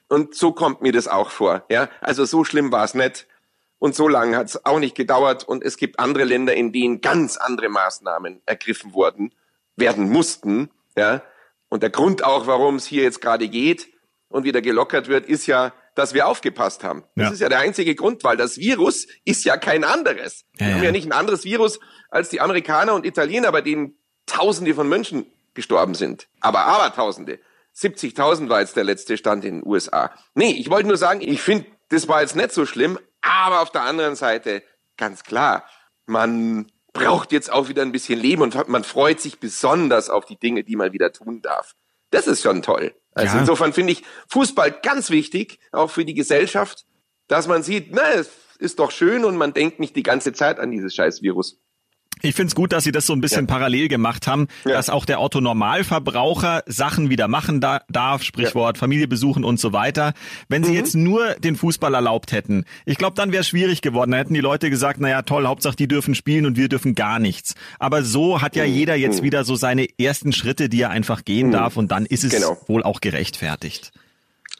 Und 0.10 0.36
so 0.36 0.52
kommt 0.52 0.82
mir 0.82 0.92
das 0.92 1.08
auch 1.08 1.32
vor. 1.32 1.66
Ja, 1.70 1.90
also 2.02 2.26
so 2.26 2.44
schlimm 2.44 2.72
war 2.72 2.84
es 2.84 2.94
nicht. 2.94 3.28
Und 3.80 3.96
so 3.96 4.08
lange 4.08 4.38
hat 4.38 4.48
es 4.48 4.66
auch 4.66 4.80
nicht 4.80 4.96
gedauert. 4.96 5.44
Und 5.44 5.64
es 5.64 5.78
gibt 5.78 6.00
andere 6.00 6.24
Länder, 6.24 6.54
in 6.54 6.72
denen 6.72 7.02
ganz 7.02 7.38
andere 7.38 7.70
Maßnahmen 7.70 8.42
ergriffen 8.46 8.94
wurden, 8.94 9.34
werden 9.76 10.10
mussten. 10.10 10.70
Ja, 10.96 11.24
und 11.70 11.82
der 11.82 11.90
Grund 11.90 12.24
auch, 12.24 12.46
warum 12.46 12.76
es 12.76 12.86
hier 12.86 13.02
jetzt 13.02 13.20
gerade 13.20 13.50
geht 13.50 13.88
und 14.30 14.44
wieder 14.44 14.62
gelockert 14.62 15.08
wird, 15.08 15.26
ist 15.26 15.48
ja, 15.48 15.74
dass 15.96 16.14
wir 16.14 16.28
aufgepasst 16.28 16.84
haben. 16.84 17.04
Das 17.16 17.28
ja. 17.28 17.34
ist 17.34 17.40
ja 17.42 17.50
der 17.50 17.60
einzige 17.60 17.96
Grund, 17.96 18.24
weil 18.24 18.38
das 18.38 18.58
Virus 18.58 19.08
ist 19.26 19.46
ja 19.46 19.58
kein 19.58 19.84
anderes. 19.84 20.46
Ja, 20.58 20.68
wir 20.68 20.76
haben 20.76 20.84
ja 20.84 20.92
nicht 20.92 21.06
ein 21.06 21.12
anderes 21.12 21.44
Virus 21.44 21.80
als 22.10 22.30
die 22.30 22.42
Amerikaner 22.42 22.94
und 22.94 23.06
Italiener, 23.06 23.52
bei 23.52 23.62
denen 23.62 23.98
Tausende 24.26 24.74
von 24.74 24.88
Menschen 24.88 25.26
gestorben 25.54 25.96
sind. 25.96 26.28
Aber 26.40 26.66
aber 26.66 26.94
Tausende. 26.94 27.40
70.000 27.76 28.50
war 28.50 28.62
jetzt 28.62 28.76
der 28.76 28.84
letzte 28.84 29.18
Stand 29.18 29.46
in 29.46 29.62
den 29.62 29.68
USA. 29.68 30.12
Nee, 30.36 30.52
ich 30.52 30.70
wollte 30.70 30.88
nur 30.88 30.98
sagen, 30.98 31.22
ich 31.22 31.42
finde, 31.42 31.66
das 31.90 32.08
war 32.08 32.22
jetzt 32.22 32.36
nicht 32.36 32.52
so 32.52 32.66
schlimm, 32.66 33.00
aber 33.22 33.62
auf 33.62 33.72
der 33.72 33.84
anderen 33.84 34.16
Seite, 34.16 34.64
ganz 34.98 35.24
klar, 35.24 35.66
man 36.06 36.72
braucht 36.94 37.32
jetzt 37.32 37.52
auch 37.52 37.70
wieder 37.70 37.82
ein 37.82 37.92
bisschen 37.92 38.20
Leben 38.20 38.44
und 38.44 38.68
man 38.68 38.84
freut 38.84 39.20
sich 39.20 39.40
besonders 39.40 40.10
auf 40.10 40.26
die 40.26 40.38
Dinge, 40.38 40.64
die 40.64 40.76
man 40.76 40.94
wieder 40.94 41.12
tun 41.12 41.42
darf. 41.42 41.76
Das 42.12 42.28
ist 42.28 42.44
schon 42.44 42.62
toll. 42.62 42.94
Also 43.16 43.36
ja. 43.36 43.42
insofern 43.42 43.74
finde 43.74 43.94
ich 43.94 44.04
Fußball 44.28 44.72
ganz 44.84 45.10
wichtig, 45.10 45.60
auch 45.72 45.90
für 45.90 46.06
die 46.06 46.14
Gesellschaft, 46.14 46.86
dass 47.28 47.48
man 47.48 47.64
sieht, 47.64 47.94
na, 47.94 48.12
es 48.14 48.32
ist 48.60 48.80
doch 48.80 48.92
schön 48.92 49.26
und 49.26 49.38
man 49.38 49.54
denkt 49.54 49.80
nicht 49.80 49.96
die 49.96 50.04
ganze 50.04 50.34
Zeit 50.34 50.60
an 50.60 50.72
dieses 50.72 50.94
scheiß 50.96 51.22
Virus. 51.22 51.60
Ich 52.22 52.36
finde 52.36 52.48
es 52.48 52.56
gut, 52.56 52.72
dass 52.72 52.86
Sie 52.86 52.92
das 52.92 53.06
so 53.06 53.14
ein 53.14 53.22
bisschen 53.22 53.48
ja. 53.48 53.54
parallel 53.54 53.90
gemacht 53.90 54.28
haben, 54.28 54.48
ja. 54.66 54.72
dass 54.72 54.90
auch 54.90 55.06
der 55.06 55.20
Otto 55.20 55.42
Normalverbraucher 55.42 56.64
Sachen 56.66 57.10
wieder 57.10 57.28
machen 57.28 57.60
da 57.60 57.82
darf, 57.90 58.24
Sprichwort 58.24 58.78
ja. 58.78 58.80
Familie 58.80 59.08
besuchen 59.08 59.44
und 59.44 59.60
so 59.60 59.74
weiter. 59.74 60.14
Wenn 60.48 60.64
Sie 60.64 60.72
mhm. 60.72 60.78
jetzt 60.78 60.96
nur 60.96 61.34
den 61.36 61.56
Fußball 61.56 61.94
erlaubt 61.94 62.32
hätten, 62.32 62.64
ich 62.86 62.98
glaube, 62.98 63.16
dann 63.16 63.32
wäre 63.32 63.42
es 63.42 63.48
schwierig 63.48 63.82
geworden. 63.82 64.12
Da 64.12 64.18
hätten 64.18 64.34
die 64.34 64.40
Leute 64.40 64.70
gesagt, 64.70 65.02
naja 65.02 65.24
toll, 65.24 65.48
Hauptsache 65.48 65.76
die 65.76 65.88
dürfen 65.88 66.16
spielen 66.16 66.46
und 66.46 66.56
wir 66.56 66.70
dürfen 66.70 66.96
gar 66.96 67.20
nichts. 67.20 67.56
Aber 67.80 68.04
so 68.04 68.42
hat 68.42 68.56
ja 68.56 68.66
mhm. 68.66 68.74
jeder 68.74 68.96
jetzt 68.96 69.20
mhm. 69.20 69.26
wieder 69.26 69.44
so 69.44 69.56
seine 69.56 69.88
ersten 70.00 70.32
Schritte, 70.32 70.70
die 70.70 70.82
er 70.82 70.92
einfach 70.92 71.26
gehen 71.26 71.48
mhm. 71.48 71.54
darf 71.54 71.78
und 71.78 71.92
dann 71.92 72.06
ist 72.06 72.24
es 72.24 72.32
genau. 72.32 72.58
wohl 72.68 72.84
auch 72.84 73.02
gerechtfertigt. 73.02 73.92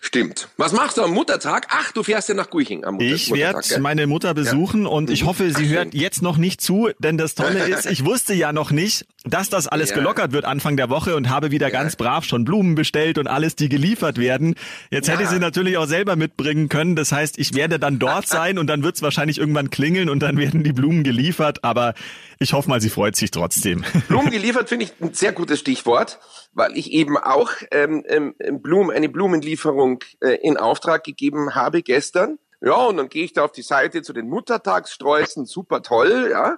Stimmt. 0.06 0.50
Was 0.58 0.74
machst 0.74 0.98
du 0.98 1.02
am 1.02 1.12
Muttertag? 1.12 1.68
Ach, 1.70 1.94
du 1.94 2.04
fährst 2.04 2.28
ja 2.28 2.36
nach 2.36 2.50
Guiching 2.50 2.84
am 2.84 2.96
Mutter 2.96 3.06
Ich 3.06 3.32
werde 3.32 3.80
meine 3.80 4.06
Mutter 4.06 4.34
besuchen 4.34 4.84
ja. 4.84 4.90
und 4.90 5.10
ich 5.10 5.24
mhm. 5.24 5.28
hoffe, 5.28 5.54
sie 5.54 5.70
hört 5.70 5.94
jetzt 5.94 6.22
noch 6.22 6.36
nicht 6.36 6.60
zu, 6.60 6.90
denn 7.00 7.18
das 7.18 7.36
Tolle 7.36 7.60
ist, 7.70 7.86
ich 7.86 8.04
wusste 8.04 8.34
ja 8.34 8.52
noch 8.52 8.72
nicht, 8.72 9.06
dass 9.24 9.50
das 9.50 9.68
alles 9.68 9.92
ja. 9.92 9.96
gelockert 9.96 10.34
wird 10.34 10.46
Anfang 10.46 10.76
der 10.76 10.90
Woche 10.90 11.16
und 11.16 11.30
habe 11.30 11.52
wieder 11.52 11.68
ja. 11.68 11.80
ganz 11.80 11.96
brav 11.96 12.26
schon 12.26 12.44
Blumen 12.44 12.76
bestellt 12.76 13.18
und 13.18 13.28
alles, 13.28 13.56
die 13.56 13.70
geliefert 13.70 14.18
werden. 14.18 14.56
Jetzt 14.92 15.10
hätte 15.10 15.24
ich 15.24 15.30
sie 15.30 15.40
natürlich 15.40 15.78
auch 15.78 15.86
selber 15.86 16.16
mitbringen 16.16 16.70
können. 16.70 16.96
Das 16.96 17.12
heißt, 17.12 17.40
ich 17.40 17.54
werde 17.54 17.80
dann 17.80 18.00
dort 18.00 18.28
sein 18.28 18.58
und 18.58 18.68
dann 18.68 18.84
wird 18.84 18.96
es 18.96 19.02
wahrscheinlich 19.02 19.38
irgendwann 19.38 19.70
klingeln 19.70 20.10
und 20.10 20.20
dann 20.20 20.38
werden 20.38 20.64
die 20.64 20.74
Blumen 20.74 21.04
geliefert. 21.04 21.64
Aber 21.64 21.94
ich 22.40 22.54
hoffe 22.54 22.70
mal, 22.70 22.82
sie 22.82 22.90
freut 22.90 23.16
sich 23.16 23.32
trotzdem. 23.32 23.86
Blumen 24.08 24.32
geliefert 24.32 24.70
finde 24.70 24.86
ich 24.86 24.94
ein 25.02 25.14
sehr 25.14 25.32
gutes 25.32 25.60
Stichwort 25.60 26.20
weil 26.54 26.78
ich 26.78 26.92
eben 26.92 27.18
auch 27.18 27.52
ähm, 27.72 28.04
ähm, 28.08 28.36
Blumen, 28.62 28.92
eine 28.96 29.10
Blumenlieferung 29.10 30.04
äh, 30.22 30.36
in 30.42 30.58
Auftrag 30.58 31.04
gegeben 31.04 31.56
habe 31.56 31.82
gestern. 31.82 32.40
Ja, 32.62 32.76
und 32.76 32.98
dann 32.98 33.10
gehe 33.10 33.26
ich 33.26 33.34
da 33.34 33.44
auf 33.44 33.52
die 33.52 33.64
Seite 33.64 34.04
zu 34.04 34.14
den 34.14 34.30
Muttertagssträußen, 34.30 35.46
super 35.46 35.82
toll, 35.82 36.30
ja. 36.32 36.58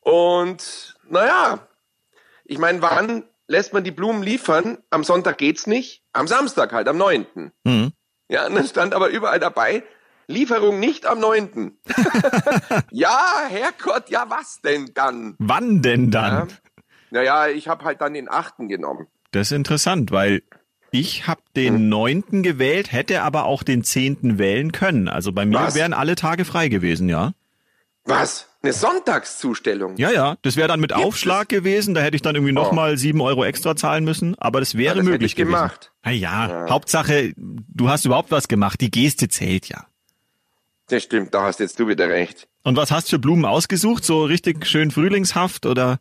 Und 0.00 0.96
naja, 1.08 1.68
ich 2.50 2.58
meine, 2.58 2.82
wann 2.82 3.22
lässt 3.46 3.72
man 3.72 3.84
die 3.84 3.92
Blumen 3.92 4.24
liefern? 4.24 4.78
Am 4.90 5.04
Sonntag 5.04 5.38
geht's 5.38 5.68
nicht, 5.68 6.02
am 6.12 6.26
Samstag 6.26 6.72
halt, 6.72 6.88
am 6.88 6.98
9. 6.98 7.26
Mhm. 7.62 7.92
Ja, 8.28 8.46
und 8.46 8.56
dann 8.56 8.66
stand 8.66 8.92
aber 8.92 9.08
überall 9.08 9.38
dabei, 9.38 9.84
Lieferung 10.26 10.80
nicht 10.80 11.06
am 11.06 11.20
9. 11.20 11.78
ja, 12.90 13.20
Herrgott, 13.48 14.10
ja 14.10 14.24
was 14.28 14.60
denn 14.62 14.90
dann? 14.94 15.36
Wann 15.38 15.80
denn 15.80 16.10
dann? 16.10 16.48
Ja, 16.48 16.56
naja, 17.10 17.46
ich 17.48 17.68
habe 17.68 17.84
halt 17.84 18.00
dann 18.00 18.14
den 18.14 18.28
achten 18.28 18.68
genommen. 18.68 19.06
Das 19.30 19.52
ist 19.52 19.56
interessant, 19.56 20.10
weil 20.10 20.42
ich 20.90 21.28
habe 21.28 21.42
den 21.54 21.74
hm. 21.74 21.88
neunten 21.88 22.42
gewählt, 22.42 22.90
hätte 22.90 23.22
aber 23.22 23.44
auch 23.44 23.62
den 23.62 23.84
zehnten 23.84 24.38
wählen 24.38 24.72
können. 24.72 25.06
Also 25.06 25.30
bei 25.30 25.46
mir 25.46 25.60
Was? 25.60 25.76
wären 25.76 25.92
alle 25.92 26.16
Tage 26.16 26.44
frei 26.44 26.68
gewesen, 26.68 27.08
ja. 27.08 27.32
Was? 28.04 28.48
Eine 28.62 28.74
Sonntagszustellung? 28.74 29.96
Ja, 29.96 30.10
ja. 30.10 30.36
Das 30.42 30.56
wäre 30.56 30.68
dann 30.68 30.80
mit 30.80 30.92
Gibt 30.92 31.02
Aufschlag 31.02 31.44
es? 31.44 31.58
gewesen. 31.58 31.94
Da 31.94 32.02
hätte 32.02 32.16
ich 32.16 32.22
dann 32.22 32.34
irgendwie 32.34 32.52
oh. 32.52 32.62
nochmal 32.62 32.98
sieben 32.98 33.22
Euro 33.22 33.44
extra 33.44 33.74
zahlen 33.74 34.04
müssen. 34.04 34.36
Aber 34.38 34.60
das 34.60 34.76
wäre 34.76 34.96
ja, 34.96 35.02
das 35.02 35.04
möglich 35.04 35.34
gewesen. 35.34 35.54
Gemacht. 35.54 35.92
Na 36.04 36.10
ja, 36.10 36.48
ja, 36.48 36.70
Hauptsache, 36.70 37.32
du 37.36 37.88
hast 37.88 38.04
überhaupt 38.04 38.30
was 38.30 38.48
gemacht. 38.48 38.80
Die 38.80 38.90
Geste 38.90 39.28
zählt 39.28 39.68
ja. 39.68 39.86
Das 40.88 41.04
stimmt, 41.04 41.32
da 41.32 41.44
hast 41.44 41.60
jetzt 41.60 41.78
du 41.78 41.88
wieder 41.88 42.08
recht. 42.08 42.48
Und 42.62 42.76
was 42.76 42.90
hast 42.90 43.06
du 43.06 43.10
für 43.16 43.18
Blumen 43.18 43.44
ausgesucht? 43.44 44.04
So 44.04 44.24
richtig 44.24 44.66
schön 44.66 44.90
frühlingshaft 44.90 45.64
oder? 45.64 45.98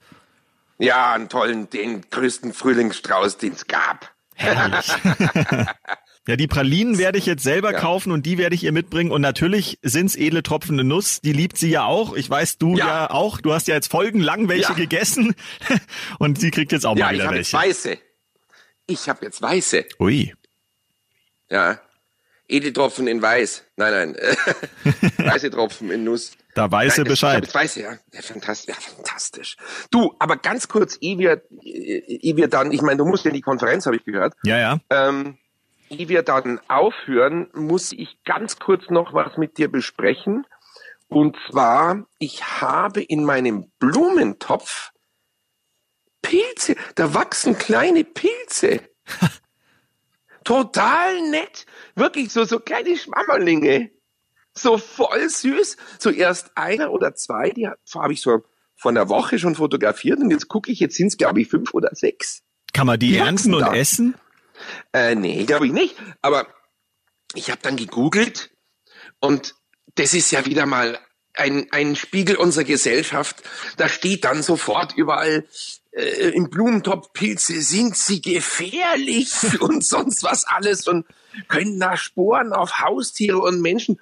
Ja, 0.79 1.13
einen 1.13 1.29
tollen, 1.29 1.69
den 1.69 2.01
größten 2.09 2.53
Frühlingsstrauß, 2.53 3.37
den 3.37 3.53
es 3.53 3.67
gab. 3.67 4.11
Herrlich. 4.35 4.91
Ja, 6.29 6.35
die 6.35 6.45
Pralinen 6.45 6.99
werde 6.99 7.17
ich 7.17 7.25
jetzt 7.25 7.41
selber 7.41 7.71
ja. 7.71 7.79
kaufen 7.79 8.11
und 8.11 8.23
die 8.23 8.37
werde 8.37 8.53
ich 8.53 8.63
ihr 8.63 8.71
mitbringen. 8.71 9.09
Und 9.09 9.21
natürlich 9.21 9.79
sind's 9.81 10.15
edle 10.15 10.43
tropfende 10.43 10.83
Nuss. 10.83 11.21
Die 11.21 11.33
liebt 11.33 11.57
sie 11.57 11.71
ja 11.71 11.85
auch. 11.85 12.13
Ich 12.13 12.29
weiß, 12.29 12.59
du 12.59 12.77
ja, 12.77 12.85
ja 12.85 13.09
auch. 13.09 13.41
Du 13.41 13.51
hast 13.51 13.67
ja 13.67 13.73
jetzt 13.73 13.89
folgenlang 13.89 14.47
welche 14.47 14.73
ja. 14.73 14.75
gegessen. 14.75 15.33
Und 16.19 16.39
sie 16.39 16.51
kriegt 16.51 16.71
jetzt 16.71 16.85
auch 16.85 16.93
mal 16.93 17.15
wieder 17.15 17.31
welche. 17.31 17.33
Ja, 17.33 17.41
ich 17.41 17.53
habe 17.53 17.67
weiße. 17.67 17.97
Ich 18.85 19.09
habe 19.09 19.25
jetzt 19.25 19.41
weiße. 19.41 19.85
Ui. 19.99 20.35
Ja. 21.49 21.79
Edeltropfen 22.47 23.07
in 23.07 23.23
weiß. 23.23 23.63
Nein, 23.77 24.13
nein. 24.13 24.17
weiße 25.17 25.49
Tropfen 25.49 25.89
in 25.89 26.03
Nuss. 26.03 26.33
Da 26.53 26.71
weiß 26.71 26.99
er 26.99 27.05
Bescheid. 27.05 27.43
Ich 27.47 27.55
weiß 27.55 27.73
ja. 27.73 27.93
ja, 28.13 28.21
fantastisch, 28.21 28.75
ja, 28.75 28.79
fantastisch. 28.79 29.57
Du, 29.89 30.15
aber 30.19 30.37
ganz 30.37 30.67
kurz, 30.67 30.95
ehe 31.01 31.17
wir, 31.17 31.41
ehe 31.63 32.37
wir 32.37 32.49
dann, 32.49 32.71
ich 32.71 32.83
meine, 32.83 32.97
du 32.97 33.05
musst 33.05 33.25
ja 33.25 33.29
in 33.29 33.35
die 33.35 33.41
Konferenz, 33.41 33.87
habe 33.87 33.95
ich 33.95 34.05
gehört. 34.05 34.35
Ja, 34.43 34.59
ja. 34.59 34.79
Ähm, 34.91 35.39
ehe 35.89 36.09
wir 36.09 36.23
dann 36.23 36.59
aufhören, 36.67 37.49
muss 37.53 37.91
ich 37.91 38.17
ganz 38.23 38.59
kurz 38.59 38.89
noch 38.89 39.13
was 39.13 39.37
mit 39.37 39.57
dir 39.57 39.71
besprechen. 39.71 40.45
Und 41.07 41.35
zwar, 41.49 42.05
ich 42.19 42.43
habe 42.61 43.01
in 43.01 43.25
meinem 43.25 43.71
Blumentopf 43.79 44.91
Pilze, 46.21 46.75
da 46.95 47.13
wachsen 47.13 47.57
kleine 47.57 48.03
Pilze. 48.03 48.81
Total 50.43 51.29
nett. 51.29 51.65
Wirklich 51.95 52.31
so, 52.31 52.43
so 52.43 52.59
kleine 52.59 52.95
Schwammerlinge. 52.97 53.91
so 54.53 54.77
voll 54.77 55.29
süß. 55.29 55.77
Zuerst 55.97 56.51
einer 56.55 56.91
oder 56.91 57.15
zwei, 57.15 57.51
die 57.51 57.67
habe 57.67 58.13
ich 58.13 58.21
so 58.21 58.43
vor 58.75 58.91
einer 58.91 59.09
Woche 59.09 59.39
schon 59.39 59.55
fotografiert 59.55 60.19
und 60.19 60.31
jetzt 60.31 60.47
gucke 60.47 60.71
ich, 60.71 60.79
jetzt 60.79 60.95
sind 60.95 61.07
es 61.07 61.17
glaube 61.17 61.41
ich 61.41 61.49
fünf 61.49 61.73
oder 61.73 61.89
sechs. 61.93 62.43
Kann 62.73 62.87
man 62.87 62.99
die, 62.99 63.09
die 63.09 63.17
ernten 63.17 63.53
und 63.53 63.61
da. 63.61 63.73
essen? 63.73 64.15
Äh, 64.93 65.15
nee, 65.15 65.45
glaube 65.45 65.67
ich 65.67 65.71
nicht. 65.71 65.95
Aber 66.21 66.47
ich 67.33 67.49
habe 67.49 67.61
dann 67.61 67.77
gegoogelt 67.77 68.51
und 69.19 69.55
das 69.95 70.13
ist 70.13 70.31
ja 70.31 70.45
wieder 70.45 70.65
mal 70.65 70.99
ein, 71.33 71.67
ein 71.71 71.95
Spiegel 71.95 72.35
unserer 72.35 72.63
Gesellschaft. 72.63 73.43
Da 73.77 73.87
steht 73.87 74.25
dann 74.25 74.43
sofort 74.43 74.95
überall 74.95 75.45
äh, 75.91 76.29
im 76.29 76.49
Blumentopf 76.49 77.13
Pilze, 77.13 77.61
sind 77.61 77.95
sie 77.95 78.21
gefährlich 78.21 79.31
und 79.59 79.85
sonst 79.85 80.23
was 80.23 80.45
alles 80.45 80.87
und 80.87 81.05
können 81.47 81.79
da 81.79 81.97
Sporen 81.97 82.53
auf 82.53 82.79
Haustiere 82.79 83.39
und 83.39 83.61
Menschen. 83.61 83.99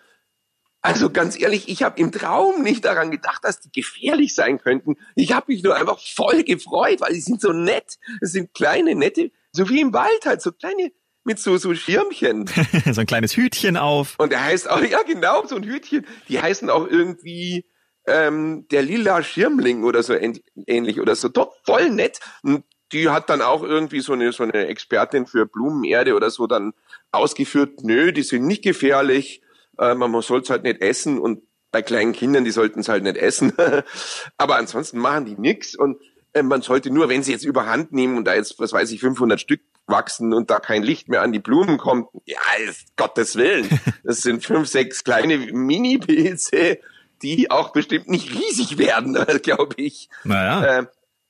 Also 0.81 1.09
ganz 1.09 1.39
ehrlich, 1.39 1.67
ich 1.67 1.83
habe 1.83 1.99
im 1.99 2.11
Traum 2.11 2.61
nicht 2.61 2.85
daran 2.85 3.11
gedacht, 3.11 3.43
dass 3.43 3.59
die 3.59 3.71
gefährlich 3.71 4.33
sein 4.33 4.59
könnten. 4.59 4.95
Ich 5.15 5.33
habe 5.33 5.51
mich 5.51 5.63
nur 5.63 5.75
einfach 5.75 5.99
voll 5.99 6.43
gefreut, 6.43 7.01
weil 7.01 7.13
die 7.13 7.19
sind 7.19 7.41
so 7.41 7.51
nett. 7.51 7.97
Es 8.21 8.31
sind 8.31 8.53
kleine, 8.53 8.95
nette, 8.95 9.31
so 9.57 9.69
wie 9.69 9.81
im 9.81 9.93
Wald 9.93 10.25
halt, 10.25 10.41
so 10.41 10.51
kleine 10.51 10.91
mit 11.23 11.39
so, 11.39 11.57
so 11.57 11.73
Schirmchen. 11.73 12.47
so 12.91 13.01
ein 13.01 13.07
kleines 13.07 13.35
Hütchen 13.35 13.75
auf. 13.75 14.15
Und 14.17 14.31
der 14.31 14.43
heißt 14.43 14.69
auch, 14.69 14.81
ja 14.89 15.03
genau, 15.03 15.45
so 15.45 15.55
ein 15.55 15.63
Hütchen. 15.63 16.05
Die 16.29 16.41
heißen 16.41 16.69
auch 16.69 16.87
irgendwie 16.87 17.65
ähm, 18.05 18.65
der 18.71 18.81
lila 18.81 19.21
Schirmling 19.21 19.83
oder 19.83 20.03
so 20.03 20.13
ähnlich 20.13 21.01
oder 21.01 21.15
so. 21.15 21.27
Doch, 21.27 21.53
voll 21.65 21.89
nett. 21.89 22.19
Und 22.43 22.63
die 22.93 23.09
hat 23.09 23.29
dann 23.29 23.41
auch 23.41 23.63
irgendwie 23.63 23.99
so 23.99 24.13
eine, 24.13 24.31
so 24.31 24.43
eine 24.43 24.67
Expertin 24.67 25.27
für 25.27 25.45
Blumenerde 25.45 26.15
oder 26.15 26.29
so 26.29 26.47
dann 26.47 26.71
ausgeführt, 27.11 27.83
nö, 27.83 28.13
die 28.13 28.23
sind 28.23 28.47
nicht 28.47 28.63
gefährlich 28.63 29.41
äh, 29.77 29.95
man 29.95 30.21
soll 30.21 30.41
es 30.41 30.49
halt 30.49 30.63
nicht 30.63 30.81
essen 30.81 31.19
und 31.19 31.43
bei 31.71 31.81
kleinen 31.81 32.13
Kindern, 32.13 32.45
die 32.45 32.51
sollten 32.51 32.79
es 32.79 32.89
halt 32.89 33.03
nicht 33.03 33.17
essen. 33.17 33.53
Aber 34.37 34.55
ansonsten 34.55 34.99
machen 34.99 35.25
die 35.25 35.35
nix 35.35 35.75
und 35.75 36.01
man 36.43 36.61
sollte 36.61 36.89
nur, 36.91 37.09
wenn 37.09 37.23
sie 37.23 37.31
jetzt 37.31 37.45
überhand 37.45 37.91
nehmen 37.91 38.17
und 38.17 38.25
da 38.25 38.35
jetzt, 38.35 38.59
was 38.59 38.73
weiß 38.73 38.91
ich, 38.91 38.99
500 38.99 39.39
Stück 39.39 39.61
wachsen 39.87 40.33
und 40.33 40.49
da 40.49 40.59
kein 40.59 40.83
Licht 40.83 41.07
mehr 41.07 41.21
an 41.21 41.31
die 41.31 41.39
Blumen 41.39 41.77
kommt, 41.77 42.09
ja, 42.25 42.39
ist 42.67 42.95
Gottes 42.95 43.35
Willen. 43.35 43.67
Das 44.03 44.21
sind 44.21 44.45
fünf, 44.45 44.67
sechs 44.69 45.03
kleine 45.03 45.37
Mini-Pilze, 45.37 46.79
die 47.21 47.51
auch 47.51 47.73
bestimmt 47.73 48.07
nicht 48.07 48.33
riesig 48.33 48.77
werden, 48.77 49.17
glaube 49.43 49.75
ich. 49.77 50.09
Naja. 50.23 50.79
Äh, 50.79 50.85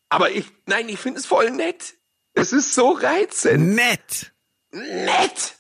aber 0.10 0.32
ich, 0.32 0.46
nein, 0.66 0.88
ich 0.90 1.00
finde 1.00 1.20
es 1.20 1.26
voll 1.26 1.52
nett. 1.52 1.96
Es 2.34 2.54
ist 2.54 2.74
so 2.76 2.92
reizend. 2.92 3.76
Nett. 3.76 4.32
Nett. 4.72 5.56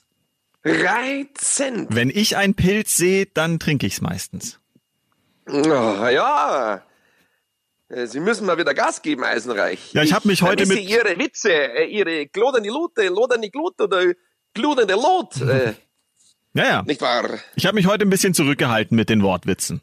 Reizend. 0.64 1.88
Wenn 1.96 2.10
ich 2.10 2.38
einen 2.38 2.54
Pilz 2.54 2.96
sehe, 2.96 3.26
dann 3.26 3.60
trinke 3.60 3.88
ich 3.88 3.94
es 3.94 4.02
meistens. 4.02 4.60
Oh, 5.48 6.08
ja. 6.08 6.84
Äh, 7.90 8.08
Sie 8.08 8.20
müssen 8.20 8.46
mal 8.46 8.58
wieder 8.58 8.74
Gas 8.74 9.02
geben, 9.02 9.24
Eisenreich. 9.24 9.94
Ja, 9.94 10.04
ich 10.04 10.14
habe 10.14 10.28
mich 10.28 10.42
heute 10.42 10.66
mit... 10.66 10.82
Ihre 10.82 11.18
Witze, 11.18 11.52
äh, 11.52 11.86
Ihre 11.86 12.28
glodernde 12.28 12.70
Lute, 12.70 13.08
lodernde 13.08 13.50
Glut 13.50 13.80
oder 13.80 14.14
gludende 14.54 14.96
Lot. 14.96 15.42
Äh, 15.42 15.74
ja, 16.54 16.66
ja. 16.66 16.84
Nicht 16.84 17.02
wahr? 17.02 17.40
Ich 17.56 17.66
habe 17.66 17.76
mich 17.76 17.86
heute 17.86 18.06
ein 18.06 18.10
bisschen 18.10 18.34
zurückgehalten 18.34 18.96
mit 18.96 19.10
den 19.10 19.24
Wortwitzen. 19.24 19.82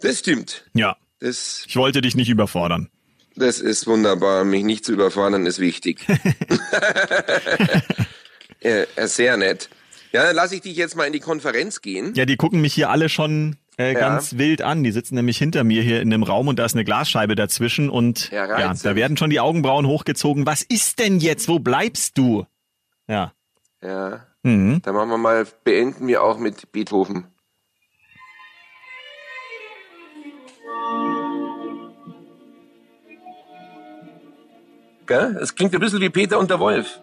Das 0.00 0.18
stimmt. 0.18 0.64
Ja. 0.74 0.96
Das, 1.20 1.64
ich 1.66 1.76
wollte 1.76 2.02
dich 2.02 2.16
nicht 2.16 2.28
überfordern. 2.28 2.90
Das 3.36 3.60
ist 3.60 3.86
wunderbar. 3.86 4.44
Mich 4.44 4.64
nicht 4.64 4.84
zu 4.84 4.92
überfordern 4.92 5.46
ist 5.46 5.60
wichtig. 5.60 6.06
äh, 8.60 8.86
sehr 9.06 9.36
nett. 9.36 9.70
Ja, 10.12 10.24
dann 10.24 10.36
lasse 10.36 10.56
ich 10.56 10.60
dich 10.60 10.76
jetzt 10.76 10.94
mal 10.94 11.06
in 11.06 11.12
die 11.12 11.20
Konferenz 11.20 11.80
gehen. 11.80 12.12
Ja, 12.14 12.24
die 12.24 12.36
gucken 12.36 12.60
mich 12.60 12.74
hier 12.74 12.90
alle 12.90 13.08
schon 13.08 13.56
äh, 13.76 13.94
ganz 13.94 14.32
ja. 14.32 14.38
wild 14.38 14.62
an. 14.62 14.84
Die 14.84 14.92
sitzen 14.92 15.14
nämlich 15.14 15.38
hinter 15.38 15.64
mir 15.64 15.82
hier 15.82 16.00
in 16.00 16.10
dem 16.10 16.22
Raum 16.22 16.48
und 16.48 16.58
da 16.58 16.64
ist 16.64 16.74
eine 16.74 16.84
Glasscheibe 16.84 17.34
dazwischen 17.34 17.90
und 17.90 18.30
ja, 18.30 18.46
ja, 18.58 18.74
da 18.74 18.94
werden 18.94 19.16
schon 19.16 19.30
die 19.30 19.40
Augenbrauen 19.40 19.86
hochgezogen. 19.86 20.46
Was 20.46 20.62
ist 20.62 20.98
denn 20.98 21.18
jetzt? 21.18 21.48
Wo 21.48 21.58
bleibst 21.58 22.16
du? 22.18 22.46
Ja. 23.08 23.32
Ja. 23.82 24.26
Mhm. 24.42 24.80
Dann 24.82 24.94
machen 24.94 25.10
wir 25.10 25.18
mal, 25.18 25.46
beenden 25.64 26.06
wir 26.06 26.22
auch 26.22 26.38
mit 26.38 26.70
Beethoven. 26.72 27.26
Gell? 35.06 35.38
Es 35.42 35.54
klingt 35.54 35.74
ein 35.74 35.80
bisschen 35.80 36.00
wie 36.00 36.10
Peter 36.10 36.38
und 36.38 36.50
der 36.50 36.60
Wolf. 36.60 36.98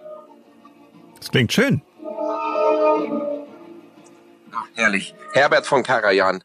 Das 1.17 1.29
klingt 1.29 1.53
schön. 1.53 1.83
Ach, 4.51 4.65
herrlich. 4.73 5.13
Herbert 5.33 5.67
von 5.67 5.83
Karajan. 5.83 6.43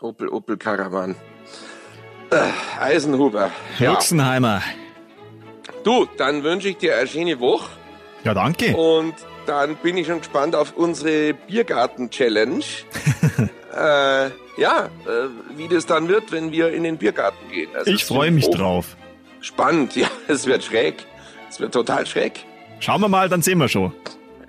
Opel, 0.00 0.28
Opel 0.28 0.56
Karawan. 0.56 1.14
Äh, 2.30 2.80
Eisenhuber. 2.80 3.50
Ja. 3.78 3.92
Luxenheimer. 3.92 4.60
Du, 5.84 6.06
dann 6.16 6.42
wünsche 6.42 6.68
ich 6.68 6.78
dir 6.78 6.98
eine 6.98 7.06
schöne 7.06 7.38
Woche. 7.38 7.70
Ja, 8.24 8.34
danke. 8.34 8.76
Und 8.76 9.14
dann 9.46 9.76
bin 9.76 9.96
ich 9.96 10.06
schon 10.06 10.18
gespannt 10.18 10.56
auf 10.56 10.74
unsere 10.76 11.34
Biergarten-Challenge. 11.34 12.64
äh, 13.76 14.30
ja, 14.60 14.86
äh, 15.06 15.56
wie 15.56 15.68
das 15.68 15.86
dann 15.86 16.08
wird, 16.08 16.32
wenn 16.32 16.50
wir 16.50 16.72
in 16.72 16.82
den 16.82 16.96
Biergarten 16.98 17.48
gehen. 17.50 17.70
Also 17.74 17.92
ich 17.92 18.04
freue 18.04 18.30
mich 18.30 18.50
drauf. 18.50 18.96
Spannend, 19.40 19.94
ja, 19.96 20.08
es 20.26 20.46
wird 20.46 20.64
schräg. 20.64 21.06
Es 21.48 21.60
wird 21.60 21.72
total 21.72 22.06
schräg. 22.06 22.44
Schauen 22.80 23.00
wir 23.00 23.08
mal, 23.08 23.28
dann 23.28 23.42
sehen 23.42 23.58
wir 23.58 23.68
schon 23.68 23.92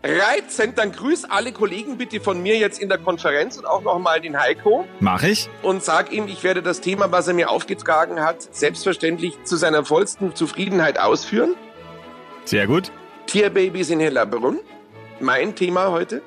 reizend. 0.06 0.78
Dann 0.78 0.91
grüß 0.91 1.26
alle 1.26 1.52
Kollegen 1.52 1.98
bitte 1.98 2.20
von 2.20 2.41
mir 2.41 2.58
jetzt 2.58 2.80
in 2.80 2.89
der 2.89 2.98
Konferenz 2.98 3.58
und 3.58 3.65
auch 3.65 3.82
nochmal 3.82 4.22
den 4.22 4.39
Heiko. 4.39 4.86
Mach 5.00 5.24
ich. 5.24 5.50
Und 5.62 5.84
sag 5.84 6.12
ihm, 6.12 6.28
ich 6.28 6.44
werde 6.44 6.62
das 6.62 6.82
Thema, 6.82 7.12
was 7.12 7.28
er 7.28 7.34
mir 7.34 7.50
aufgetragen 7.50 8.22
hat, 8.22 8.56
selbstverständlich 8.56 9.44
zu 9.44 9.58
seiner 9.58 9.84
vollsten 9.84 10.36
Zufriedenheit 10.36 11.00
ausführen. 11.00 11.56
Sehr 12.46 12.68
gut. 12.68 12.91
Tierbabys 13.26 13.89
in 13.89 14.00
Hellerbrunn. 14.00 14.60
Mein 15.20 15.56
Thema 15.56 15.91
heute. 15.91 16.22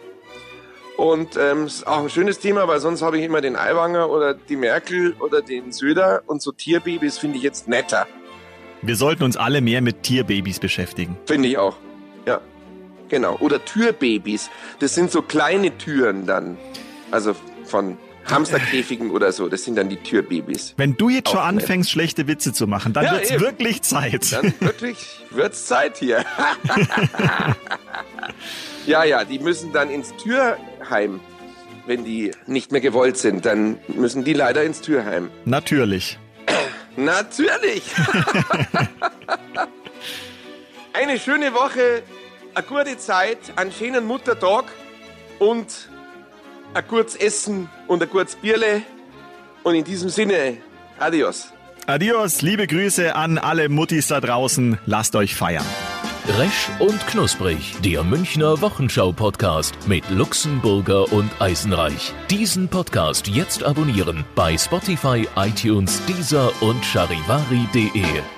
Und 0.96 1.36
ähm, 1.36 1.66
ist 1.66 1.86
auch 1.86 2.02
ein 2.02 2.10
schönes 2.10 2.40
Thema, 2.40 2.66
weil 2.66 2.80
sonst 2.80 3.02
habe 3.02 3.18
ich 3.18 3.24
immer 3.24 3.40
den 3.40 3.54
Aiwanger 3.54 4.10
oder 4.10 4.34
die 4.34 4.56
Merkel 4.56 5.14
oder 5.20 5.42
den 5.42 5.70
Söder 5.70 6.22
und 6.26 6.42
so 6.42 6.50
Tierbabys 6.50 7.18
finde 7.18 7.36
ich 7.36 7.44
jetzt 7.44 7.68
netter. 7.68 8.08
Wir 8.82 8.96
sollten 8.96 9.22
uns 9.22 9.36
alle 9.36 9.60
mehr 9.60 9.80
mit 9.80 10.02
Tierbabys 10.02 10.58
beschäftigen. 10.58 11.16
Finde 11.26 11.48
ich 11.48 11.58
auch. 11.58 11.76
Ja. 12.26 12.40
Genau. 13.08 13.36
Oder 13.38 13.64
Türbabys. 13.64 14.50
Das 14.80 14.94
sind 14.94 15.10
so 15.10 15.22
kleine 15.22 15.76
Türen 15.78 16.26
dann. 16.26 16.56
Also 17.10 17.34
von 17.64 17.96
Hamsterkäfigen 18.26 19.10
oder 19.10 19.32
so. 19.32 19.48
Das 19.48 19.64
sind 19.64 19.76
dann 19.76 19.88
die 19.88 19.96
Türbabys. 19.96 20.74
Wenn 20.76 20.96
du 20.96 21.08
jetzt 21.08 21.30
schon 21.30 21.40
anfängst, 21.40 21.90
schlechte 21.90 22.26
Witze 22.26 22.52
zu 22.52 22.66
machen, 22.66 22.92
dann 22.92 23.04
ja, 23.04 23.12
wird's 23.12 23.30
eben. 23.30 23.40
wirklich 23.40 23.82
Zeit. 23.82 24.32
Dann 24.32 24.52
wirklich 24.60 24.98
wird's 25.30 25.66
Zeit 25.66 25.98
hier. 25.98 26.24
ja, 28.86 29.04
ja, 29.04 29.24
die 29.24 29.38
müssen 29.38 29.72
dann 29.72 29.90
ins 29.90 30.14
Türheim. 30.16 31.20
Wenn 31.86 32.04
die 32.04 32.32
nicht 32.46 32.70
mehr 32.70 32.82
gewollt 32.82 33.16
sind, 33.16 33.46
dann 33.46 33.78
müssen 33.88 34.22
die 34.24 34.34
leider 34.34 34.62
ins 34.62 34.82
Türheim. 34.82 35.30
Natürlich. 35.46 36.18
Natürlich. 36.96 37.82
Eine 40.92 41.18
schöne 41.18 41.54
Woche 41.54 42.02
eine 42.54 42.66
gute 42.66 42.98
Zeit, 42.98 43.38
einen 43.56 43.72
schönen 43.72 44.06
Muttertag 44.06 44.64
und 45.38 45.88
ein 46.74 46.84
gutes 46.86 47.16
Essen 47.16 47.68
und 47.86 48.02
ein 48.02 48.08
gutes 48.08 48.36
Bierle. 48.36 48.82
Und 49.62 49.74
in 49.74 49.84
diesem 49.84 50.08
Sinne, 50.08 50.58
adios. 50.98 51.52
Adios, 51.86 52.42
liebe 52.42 52.66
Grüße 52.66 53.16
an 53.16 53.38
alle 53.38 53.68
Muttis 53.68 54.08
da 54.08 54.20
draußen. 54.20 54.78
Lasst 54.86 55.16
euch 55.16 55.34
feiern. 55.34 55.64
Resch 56.36 56.68
und 56.78 57.06
Knusprig, 57.06 57.74
der 57.82 58.04
Münchner 58.04 58.60
Wochenschau-Podcast 58.60 59.74
mit 59.86 60.04
Luxemburger 60.10 61.10
und 61.10 61.30
Eisenreich. 61.40 62.12
Diesen 62.30 62.68
Podcast 62.68 63.28
jetzt 63.28 63.64
abonnieren 63.64 64.26
bei 64.34 64.58
Spotify, 64.58 65.26
iTunes, 65.36 66.04
Deezer 66.04 66.52
und 66.60 66.84
charivari.de. 66.84 68.37